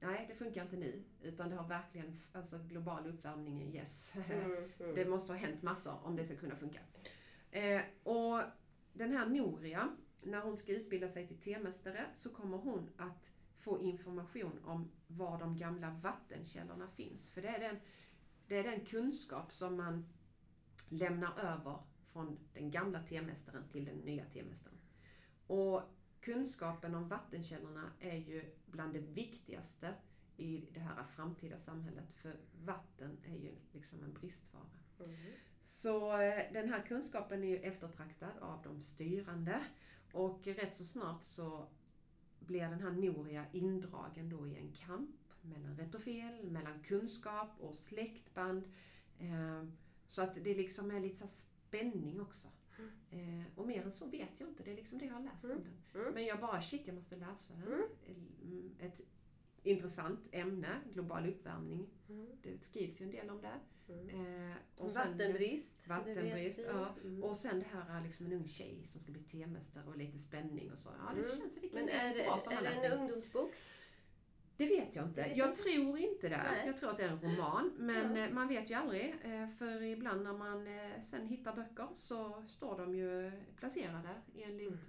nej 0.00 0.24
det 0.28 0.34
funkar 0.34 0.62
inte 0.62 0.76
nu. 0.76 1.02
Utan 1.22 1.50
det 1.50 1.56
har 1.56 1.68
verkligen, 1.68 2.20
alltså 2.32 2.58
global 2.58 3.06
uppvärmning, 3.06 3.74
yes. 3.74 4.14
Mm, 4.16 4.40
mm. 4.80 4.94
Det 4.94 5.04
måste 5.04 5.32
ha 5.32 5.38
hänt 5.38 5.62
massor 5.62 5.94
om 6.04 6.16
det 6.16 6.24
ska 6.24 6.36
kunna 6.36 6.56
funka. 6.56 6.80
Eh, 7.50 7.80
och 8.02 8.42
den 8.92 9.12
här 9.12 9.26
Noria, 9.26 9.96
när 10.22 10.40
hon 10.40 10.56
ska 10.56 10.72
utbilda 10.72 11.08
sig 11.08 11.26
till 11.26 11.38
temästare 11.40 12.06
så 12.12 12.30
kommer 12.30 12.56
hon 12.56 12.90
att 12.96 13.30
få 13.58 13.80
information 13.80 14.58
om 14.64 14.90
var 15.06 15.38
de 15.38 15.56
gamla 15.56 15.90
vattenkällorna 15.90 16.88
finns. 16.88 17.28
För 17.28 17.42
det 17.42 17.48
är 17.48 17.60
den, 17.60 17.76
det 18.46 18.56
är 18.56 18.64
den 18.64 18.84
kunskap 18.84 19.52
som 19.52 19.76
man 19.76 20.08
lämnar 20.88 21.38
över 21.38 21.78
från 22.12 22.38
den 22.54 22.70
gamla 22.70 23.02
temästaren 23.02 23.68
till 23.68 23.84
den 23.84 23.98
nya 23.98 24.24
temästaren. 24.24 24.78
Och 25.46 25.82
kunskapen 26.20 26.94
om 26.94 27.08
vattenkällorna 27.08 27.92
är 28.00 28.16
ju 28.16 28.44
bland 28.66 28.92
det 28.92 29.00
viktigaste 29.00 29.94
i 30.36 30.68
det 30.74 30.80
här 30.80 31.04
framtida 31.16 31.58
samhället. 31.58 32.12
För 32.14 32.36
vatten 32.64 33.18
är 33.24 33.36
ju 33.36 33.54
liksom 33.72 34.02
en 34.02 34.12
bristvara. 34.12 34.62
Mm. 35.00 35.16
Så 35.62 36.20
eh, 36.20 36.52
den 36.52 36.68
här 36.68 36.82
kunskapen 36.86 37.44
är 37.44 37.48
ju 37.48 37.56
eftertraktad 37.56 38.38
av 38.40 38.62
de 38.62 38.80
styrande. 38.82 39.64
Och 40.12 40.46
rätt 40.46 40.76
så 40.76 40.84
snart 40.84 41.24
så 41.24 41.68
blir 42.40 42.60
den 42.60 42.80
här 42.80 42.90
Noria 42.90 43.46
indragen 43.52 44.28
då 44.28 44.46
i 44.46 44.56
en 44.56 44.72
kamp 44.72 45.16
mellan 45.42 45.76
rätt 45.76 45.94
och 45.94 46.02
fel, 46.02 46.50
mellan 46.50 46.82
kunskap 46.82 47.60
och 47.60 47.74
släktband. 47.74 48.64
Eh, 49.18 49.64
Så 50.08 50.22
att 50.22 50.34
det 50.34 50.54
liksom 50.54 50.90
är 50.90 51.00
lite 51.00 51.16
så 51.16 51.28
spänning 51.28 52.20
också. 52.20 52.48
Eh, 53.10 53.42
Och 53.56 53.66
mer 53.66 53.82
än 53.82 53.92
så 53.92 54.06
vet 54.06 54.28
jag 54.38 54.48
inte, 54.48 54.62
det 54.62 54.70
är 54.70 54.76
liksom 54.76 54.98
det 54.98 55.04
jag 55.06 55.14
har 55.14 55.20
läst 55.22 55.44
om 55.44 55.50
Mm. 55.50 55.62
den. 55.92 56.00
Mm. 56.02 56.14
Men 56.14 56.24
jag 56.24 56.40
bara 56.40 56.62
shit, 56.62 56.82
jag 56.86 56.94
måste 56.94 57.16
läsa 57.16 57.54
den. 57.54 57.62
Mm. 57.72 57.82
Mm, 58.42 58.74
Ett 58.80 59.00
intressant 59.62 60.28
ämne, 60.32 60.80
global 60.94 61.28
uppvärmning. 61.28 61.86
Mm. 62.08 62.28
Det 62.42 62.64
skrivs 62.64 63.00
ju 63.00 63.04
en 63.04 63.10
del 63.10 63.30
om 63.30 63.40
det. 63.40 63.60
Mm. 63.92 64.08
Eh, 64.50 64.56
och 64.76 64.90
sen- 64.90 65.12
Vattenbrist. 65.12 65.74
Vattenbrist, 65.88 66.58
ja. 66.66 66.94
Mm. 67.04 67.22
och 67.24 67.36
sen 67.36 67.58
det 67.58 67.66
här 67.66 68.00
liksom 68.04 68.26
en 68.26 68.32
ung 68.32 68.48
tjej 68.48 68.84
som 68.86 69.00
ska 69.00 69.12
bli 69.12 69.22
temästare 69.22 69.84
och 69.86 69.96
lite 69.96 70.18
spänning 70.18 70.72
och 70.72 70.78
så. 70.78 70.88
Ja, 70.98 71.14
det 71.14 71.20
Mm. 71.24 71.36
känns 71.38 71.54
kan 71.54 71.68
Men 71.72 71.88
är 71.88 72.14
det, 72.14 72.22
bra 72.24 72.52
är 72.56 72.62
det 72.62 72.86
en 72.86 73.00
ungdomsbok? 73.00 73.52
Det 74.58 74.66
vet 74.66 74.96
jag 74.96 75.04
inte. 75.04 75.20
Jag 75.36 75.48
inte. 75.48 75.62
tror 75.62 75.98
inte 75.98 76.28
det. 76.28 76.36
Nej. 76.52 76.66
Jag 76.66 76.76
tror 76.76 76.90
att 76.90 76.96
det 76.96 77.02
är 77.04 77.08
en 77.08 77.20
roman. 77.20 77.72
Men 77.78 78.16
Ja. 78.16 78.24
eh, 78.26 78.32
man 78.32 78.48
vet 78.48 78.70
ju 78.70 78.74
aldrig. 78.74 79.14
eh, 79.22 79.48
För 79.58 79.82
ibland 79.82 80.22
när 80.22 80.32
man 80.32 80.66
eh, 80.66 81.02
sen 81.04 81.26
hittar 81.26 81.52
böcker 81.56 81.88
så 81.94 82.44
står 82.48 82.78
de 82.78 82.94
ju 82.94 83.32
placerade 83.56 84.08
enligt 84.36 84.88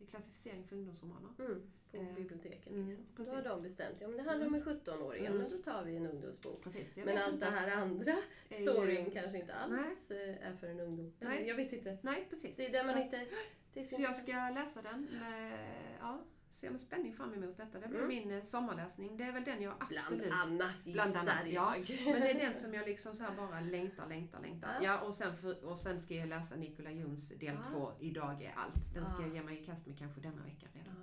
i 0.00 0.06
klassificering 0.06 0.64
för 0.64 0.76
ungdomsromaner. 0.76 1.28
Mm. 1.38 1.62
På 1.92 2.12
biblioteken. 2.20 2.72
mm, 2.74 2.88
liksom. 2.88 3.24
Då 3.24 3.30
har 3.30 3.36
precis. 3.36 3.48
de 3.50 3.62
bestämt. 3.62 3.96
Ja, 4.00 4.08
men 4.08 4.16
det 4.16 4.22
handlar 4.22 4.46
om 4.46 4.54
en 4.54 4.62
17-åring. 4.62 5.26
Mm. 5.26 5.48
Då 5.50 5.56
tar 5.56 5.84
vi 5.84 5.96
en 5.96 6.06
ungdomsbok. 6.06 6.62
Precis, 6.64 6.96
Men 6.96 7.18
allt 7.18 7.32
inte. 7.34 7.44
det 7.46 7.50
här 7.52 7.70
andra 7.76 8.12
Är 8.48 8.58
ju- 8.58 8.66
storyn 8.66 9.10
kanske 9.10 9.38
inte 9.38 9.54
alls 9.54 10.10
eh, 10.10 10.46
är 10.48 10.56
för 10.60 10.66
en 10.68 10.80
ungdom. 10.80 11.12
Nej. 11.20 11.36
Eller, 11.38 11.48
Jag 11.48 11.54
vet 11.56 11.72
inte. 11.72 11.98
Nej, 12.02 12.26
precis. 12.30 12.56
Det 12.56 12.66
är 12.66 12.72
där 12.72 12.84
man 12.84 12.94
så, 12.94 13.00
inte... 13.02 13.26
Det 13.72 13.80
är 13.80 13.84
så 13.84 14.02
jag 14.02 14.16
ska 14.16 14.32
läsa 14.32 14.82
den 14.82 15.08
med, 15.20 15.58
ja, 16.00 16.20
ser 16.50 16.70
med 16.70 16.80
spänning 16.80 17.12
fram 17.14 17.34
emot 17.34 17.56
detta. 17.56 17.78
Det 17.80 17.88
blir 17.88 17.98
Mm. 17.98 18.08
min 18.08 18.30
eh, 18.30 18.44
sommarläsning. 18.44 19.16
Det 19.16 19.24
är 19.24 19.32
väl 19.32 19.44
den 19.44 19.62
jag 19.62 19.74
absolut... 19.80 20.26
Bland 20.26 20.32
annat 20.62 20.74
Bland 20.84 21.16
annat, 21.16 21.34
ja. 21.46 21.76
jag. 21.76 22.00
Men 22.04 22.20
det 22.20 22.30
är 22.30 22.38
den 22.46 22.54
som 22.54 22.74
jag 22.74 22.86
liksom 22.88 23.14
så 23.14 23.24
bara 23.36 23.60
längtar, 23.60 24.08
längtar, 24.08 24.40
längtar. 24.40 24.68
Ja. 24.80 24.84
Ja, 24.84 25.00
och, 25.00 25.14
sen 25.14 25.36
för, 25.36 25.64
och 25.64 25.78
sen 25.78 26.00
ska 26.00 26.14
jag 26.14 26.28
läsa 26.28 26.56
Nicola 26.56 26.90
Jons 26.90 27.28
del 27.28 27.54
Ja. 27.54 27.70
två, 27.70 27.92
Idag 28.00 28.42
är 28.42 28.52
allt. 28.56 28.94
Den 28.94 29.06
ska 29.06 29.14
Ja. 29.16 29.26
jag 29.26 29.34
ge 29.34 29.42
mig 29.42 29.62
i 29.62 29.64
kast 29.64 29.86
med 29.86 29.98
kanske 29.98 30.20
denna 30.20 30.42
vecka 30.42 30.66
redan. 30.72 30.96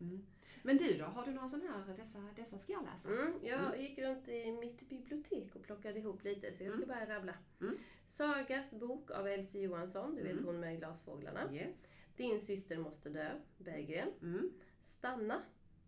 Mm. 0.00 0.26
Men 0.64 0.76
du 0.76 0.98
då, 0.98 1.04
har 1.04 1.24
du 1.26 1.32
några 1.32 1.48
sådana 1.48 1.70
här, 1.86 1.96
dessa, 1.96 2.18
dessa 2.36 2.58
ska 2.58 2.72
jag 2.72 2.84
läsa? 2.84 3.08
Mm, 3.08 3.34
jag 3.42 3.60
Mm. 3.60 3.80
gick 3.80 3.98
runt 3.98 4.28
i 4.28 4.52
mitt 4.52 4.88
bibliotek 4.88 5.41
plockade 5.72 5.98
ihop 5.98 6.24
lite 6.24 6.52
så 6.52 6.64
jag 6.64 6.72
ska 6.72 6.84
Mm. 6.84 6.88
bara 6.88 7.16
rabbla. 7.16 7.34
Mm. 7.60 7.78
Sagas 8.08 8.70
bok 8.70 9.10
av 9.10 9.26
Elsie 9.28 9.62
Johansson, 9.62 10.14
du 10.14 10.22
vet 10.22 10.32
Mm. 10.32 10.44
hon 10.44 10.60
med 10.60 10.78
glasfåglarna. 10.78 11.54
Yes. 11.54 11.88
Din 12.16 12.40
syster 12.40 12.78
måste 12.78 13.08
dö, 13.08 13.30
Berggren. 13.58 14.10
Stanna 14.84 15.42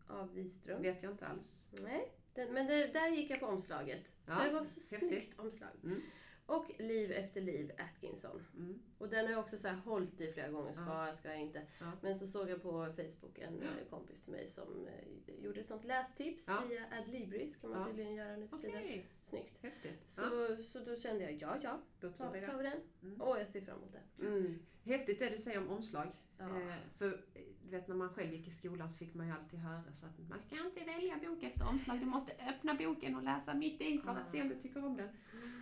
av 0.07 0.35
Wiström. 0.35 0.83
Vet 0.83 1.03
jag 1.03 1.13
inte 1.13 1.27
alls. 1.27 1.65
Nej, 1.83 2.13
den, 2.35 2.53
men 2.53 2.67
det, 2.67 2.87
där 2.87 3.09
gick 3.09 3.31
jag 3.31 3.41
på 3.41 3.47
omslaget. 3.47 4.01
Ja, 4.27 4.45
det 4.45 4.51
var 4.51 4.65
så 4.65 4.81
häftigt. 4.81 4.99
snyggt 4.99 5.39
omslag. 5.39 5.71
Mm. 5.85 6.01
Och 6.47 6.71
Liv 6.79 7.13
efter 7.13 7.41
liv, 7.41 7.73
Atkinson. 7.79 8.47
Mm. 8.57 8.83
Och 8.99 9.09
den 9.09 9.25
har 9.25 9.33
jag 9.33 9.41
också 9.41 9.57
så 9.59 9.69
här 9.69 9.75
hållit 9.77 10.21
i 10.21 10.33
flera 10.33 10.49
gånger. 10.49 10.73
Ska 10.73 10.81
Ja. 10.83 11.07
jag, 11.07 11.17
ska 11.17 11.29
jag 11.29 11.41
inte? 11.41 11.63
Ja. 11.81 11.93
Men 12.03 12.15
så 12.17 12.27
såg 12.27 12.51
jag 12.51 12.63
på 12.63 12.71
Facebook 12.97 13.39
en 13.39 13.63
eh, 13.63 13.69
kompis 13.91 14.23
till 14.23 14.33
mig 14.33 14.49
som 14.49 14.87
eh, 14.87 15.45
gjorde 15.45 15.61
ett 15.61 15.67
sånt 15.67 15.85
lästips 15.85 16.45
Ja. 16.49 16.63
via 16.69 16.87
Adlibris. 17.01 17.57
kan 17.57 17.71
man 17.71 17.81
Ja. 17.81 17.87
tydligen 17.87 18.15
göra 18.15 18.37
nu 18.37 18.49
för 18.49 18.57
Okej, 18.57 18.71
tiden. 18.73 19.05
Snyggt. 19.23 19.59
häftigt. 19.63 20.07
Så, 20.09 20.21
Ja, 20.23 20.57
så 20.57 20.79
då 20.79 20.97
kände 20.97 21.25
jag, 21.25 21.33
ja 21.43 21.59
ja, 21.63 21.81
då 22.01 22.09
då 22.09 22.13
tar 22.15 22.33
vi 22.33 22.41
tar 22.47 22.57
vi 22.57 22.63
den. 22.63 22.81
Mm. 23.03 23.23
Åh, 23.23 23.39
jag 23.39 23.49
ser 23.49 23.61
fram 23.61 23.77
emot 23.79 23.93
det. 24.17 24.27
Mm. 24.27 24.59
Häftigt 24.85 25.19
det 25.19 25.31
du 25.31 25.39
säger 25.39 25.59
om 25.59 25.69
omslag. 25.71 26.09
Ja. 26.39 26.45
Eh, 26.45 26.75
för 26.99 27.07
eh, 27.35 27.41
du 27.65 27.71
vet 27.71 27.89
när 27.89 27.95
man 27.97 28.09
själv 28.09 28.33
gick 28.33 28.49
i 28.49 28.51
skolan 28.51 28.91
så 28.91 28.97
fick 28.97 29.15
man 29.15 29.27
ju 29.27 29.33
alltid 29.33 29.59
höra 29.61 29.83
så 29.93 30.07
att 30.07 30.29
man 30.29 30.39
ska 30.47 30.57
inte 30.67 30.85
välja 30.85 31.17
bok 31.29 31.43
efter 31.43 31.69
omslag. 31.69 32.01
Du 32.01 32.07
måste 32.07 32.33
öppna 32.49 32.75
boken 32.75 33.15
och 33.17 33.23
läsa 33.23 33.55
mitt 33.55 33.81
i 33.81 33.99
för 33.99 34.11
att 34.11 34.31
se 34.31 34.43
om 34.43 34.49
du 34.49 34.55
tycker 34.55 34.85
om 34.85 34.97
den. 34.97 35.09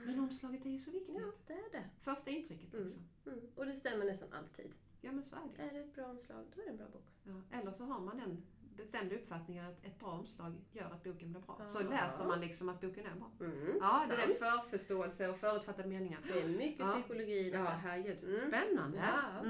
Men 0.07 0.21
omslaget 0.21 0.67
är 0.67 0.71
ju 0.71 0.79
så 0.79 0.91
viktigt. 0.91 1.17
Ja, 1.21 1.33
det 1.47 1.53
är 1.53 1.71
det. 1.73 1.85
Första 2.01 2.31
intrycket 2.31 2.73
Mm. 2.75 2.85
liksom. 2.85 3.03
Mm. 3.27 3.39
Och 3.55 3.67
det 3.67 3.73
stämmer 3.75 4.05
nästan 4.05 4.33
alltid. 4.33 4.73
Ja 5.01 5.13
men 5.13 5.25
så 5.25 5.37
är 5.37 5.41
det. 5.57 5.63
Är 5.63 5.73
det 5.73 5.81
ett 5.81 5.95
bra 5.95 6.05
omslag, 6.07 6.45
då 6.55 6.61
är 6.61 6.65
det 6.65 6.71
en 6.71 6.77
bra 6.77 6.87
bok. 6.89 7.07
ja. 7.25 7.59
Eller 7.59 7.71
så 7.73 7.85
har 7.85 8.01
man 8.01 8.17
den 8.17 8.43
bestämda 8.77 9.15
uppfattningen 9.15 9.67
att 9.67 9.85
ett 9.85 9.99
bra 9.99 10.09
omslag 10.09 10.55
gör 10.73 10.85
att 10.91 11.05
boken 11.05 11.33
blir 11.33 11.41
bra. 11.43 11.61
Så 11.67 11.83
Ja. 11.83 11.91
läser 11.91 12.25
man 12.25 12.41
liksom 12.41 12.69
att 12.69 12.81
boken 12.81 13.07
är 13.07 13.15
bra. 13.15 13.31
Mm, 13.41 13.77
Ja, 13.81 14.07
det 14.09 14.15
är 14.15 14.27
rätt 14.27 14.39
förförståelse 14.39 15.29
och 15.29 15.37
förutfattade 15.39 15.89
meningar. 15.89 16.21
Det 16.33 16.41
är 16.43 16.49
mycket 16.49 16.79
Ja. 16.81 16.93
psykologi 16.93 17.39
i 17.47 17.51
det 17.51 17.57
Ja, 17.59 17.65
här. 17.65 17.79
herregud. 17.79 18.25
Mm. 18.25 18.37
Spännande. 18.37 18.99
Ja. 18.99 19.41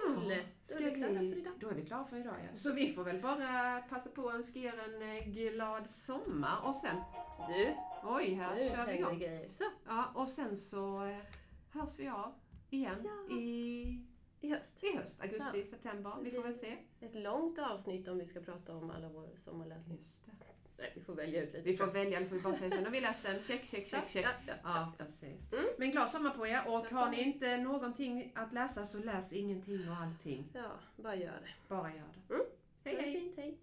Kul! 0.00 0.30
Ja, 0.30 0.36
Då 0.68 0.74
är 0.74 0.78
ska 0.80 0.90
vi 0.90 0.94
klara 0.94 1.12
för 1.14 1.38
idag. 1.38 1.52
Då 1.60 1.68
är 1.68 1.74
vi 1.74 1.86
klara 1.86 2.04
för 2.04 2.16
idag 2.16 2.34
ja. 2.50 2.54
Så 2.56 2.72
vi 2.72 2.92
får 2.94 3.04
väl 3.04 3.20
bara 3.22 3.80
passa 3.88 4.10
på 4.10 4.28
att 4.28 4.34
önska 4.34 4.58
er 4.58 4.74
en 4.86 5.02
eh, 5.16 5.24
glad 5.26 5.90
sommar 5.90 6.58
och 6.64 6.74
sen, 6.74 6.96
Du, 7.48 7.74
oj 8.04 8.34
här 8.34 8.54
nu 8.56 8.68
kör 8.76 8.86
vi 8.86 8.98
igång. 8.98 9.18
grejer. 9.18 9.48
Så, 9.48 9.64
Ja, 9.86 10.04
och 10.14 10.28
sen 10.28 10.56
så 10.56 11.04
eh, 11.04 11.18
hörs 11.70 11.98
vi 11.98 12.08
av 12.08 12.32
igen 12.70 13.08
Ja. 13.28 13.36
i, 13.36 14.06
i 14.40 14.48
höst. 14.50 14.84
i 14.84 14.96
höst, 14.96 15.20
augusti, 15.20 15.64
september. 15.70 16.12
Vi 16.22 16.30
får 16.30 16.42
väl 16.42 16.54
se. 16.54 16.78
Ett 17.00 17.14
långt 17.14 17.58
avsnitt 17.58 18.08
om 18.08 18.18
vi 18.18 18.26
ska 18.26 18.40
prata 18.40 18.76
om 18.76 18.90
alla 18.90 19.08
vår 19.08 19.28
sommarläsning. 19.36 19.96
Just 19.96 20.26
det. 20.26 20.32
Nej, 20.78 20.92
vi 20.94 21.00
får 21.00 21.14
välja 21.14 21.42
ut 21.42 21.52
lite. 21.54 21.70
Vi 21.70 21.76
får 21.76 21.86
välja, 21.86 22.16
eller 22.18 22.28
får 22.28 22.36
vi 22.36 22.42
bara 22.42 22.54
säga 22.54 22.70
så. 22.70 22.76
Nu 22.76 22.84
har 22.84 22.90
vi 22.90 23.00
läst 23.00 23.22
den, 23.22 23.38
check, 23.38 23.64
check, 23.64 23.88
check, 23.90 24.08
check. 24.08 24.26
Ja, 24.46 24.54
ja, 24.64 24.92
precis. 24.98 25.52
Mm. 25.52 25.64
Men 25.78 25.90
glad 25.90 26.10
sommar 26.10 26.30
på 26.30 26.46
er 26.46 26.62
och 26.66 26.86
har 26.86 27.10
ni 27.10 27.22
inte 27.22 27.56
någonting 27.56 28.32
att 28.34 28.52
läsa 28.52 28.86
så 28.86 28.98
läs 28.98 29.32
ingenting 29.32 29.88
och 29.90 29.96
allting. 29.96 30.44
ja, 30.52 30.70
bara 30.96 31.16
gör 31.16 31.26
det. 31.26 31.74
Bara 31.74 31.88
gör 31.88 32.08
det. 32.28 32.34
Mm. 32.34 32.46
Hej 32.84 32.96
hej! 32.96 33.12
fint, 33.12 33.36
hej! 33.36 33.58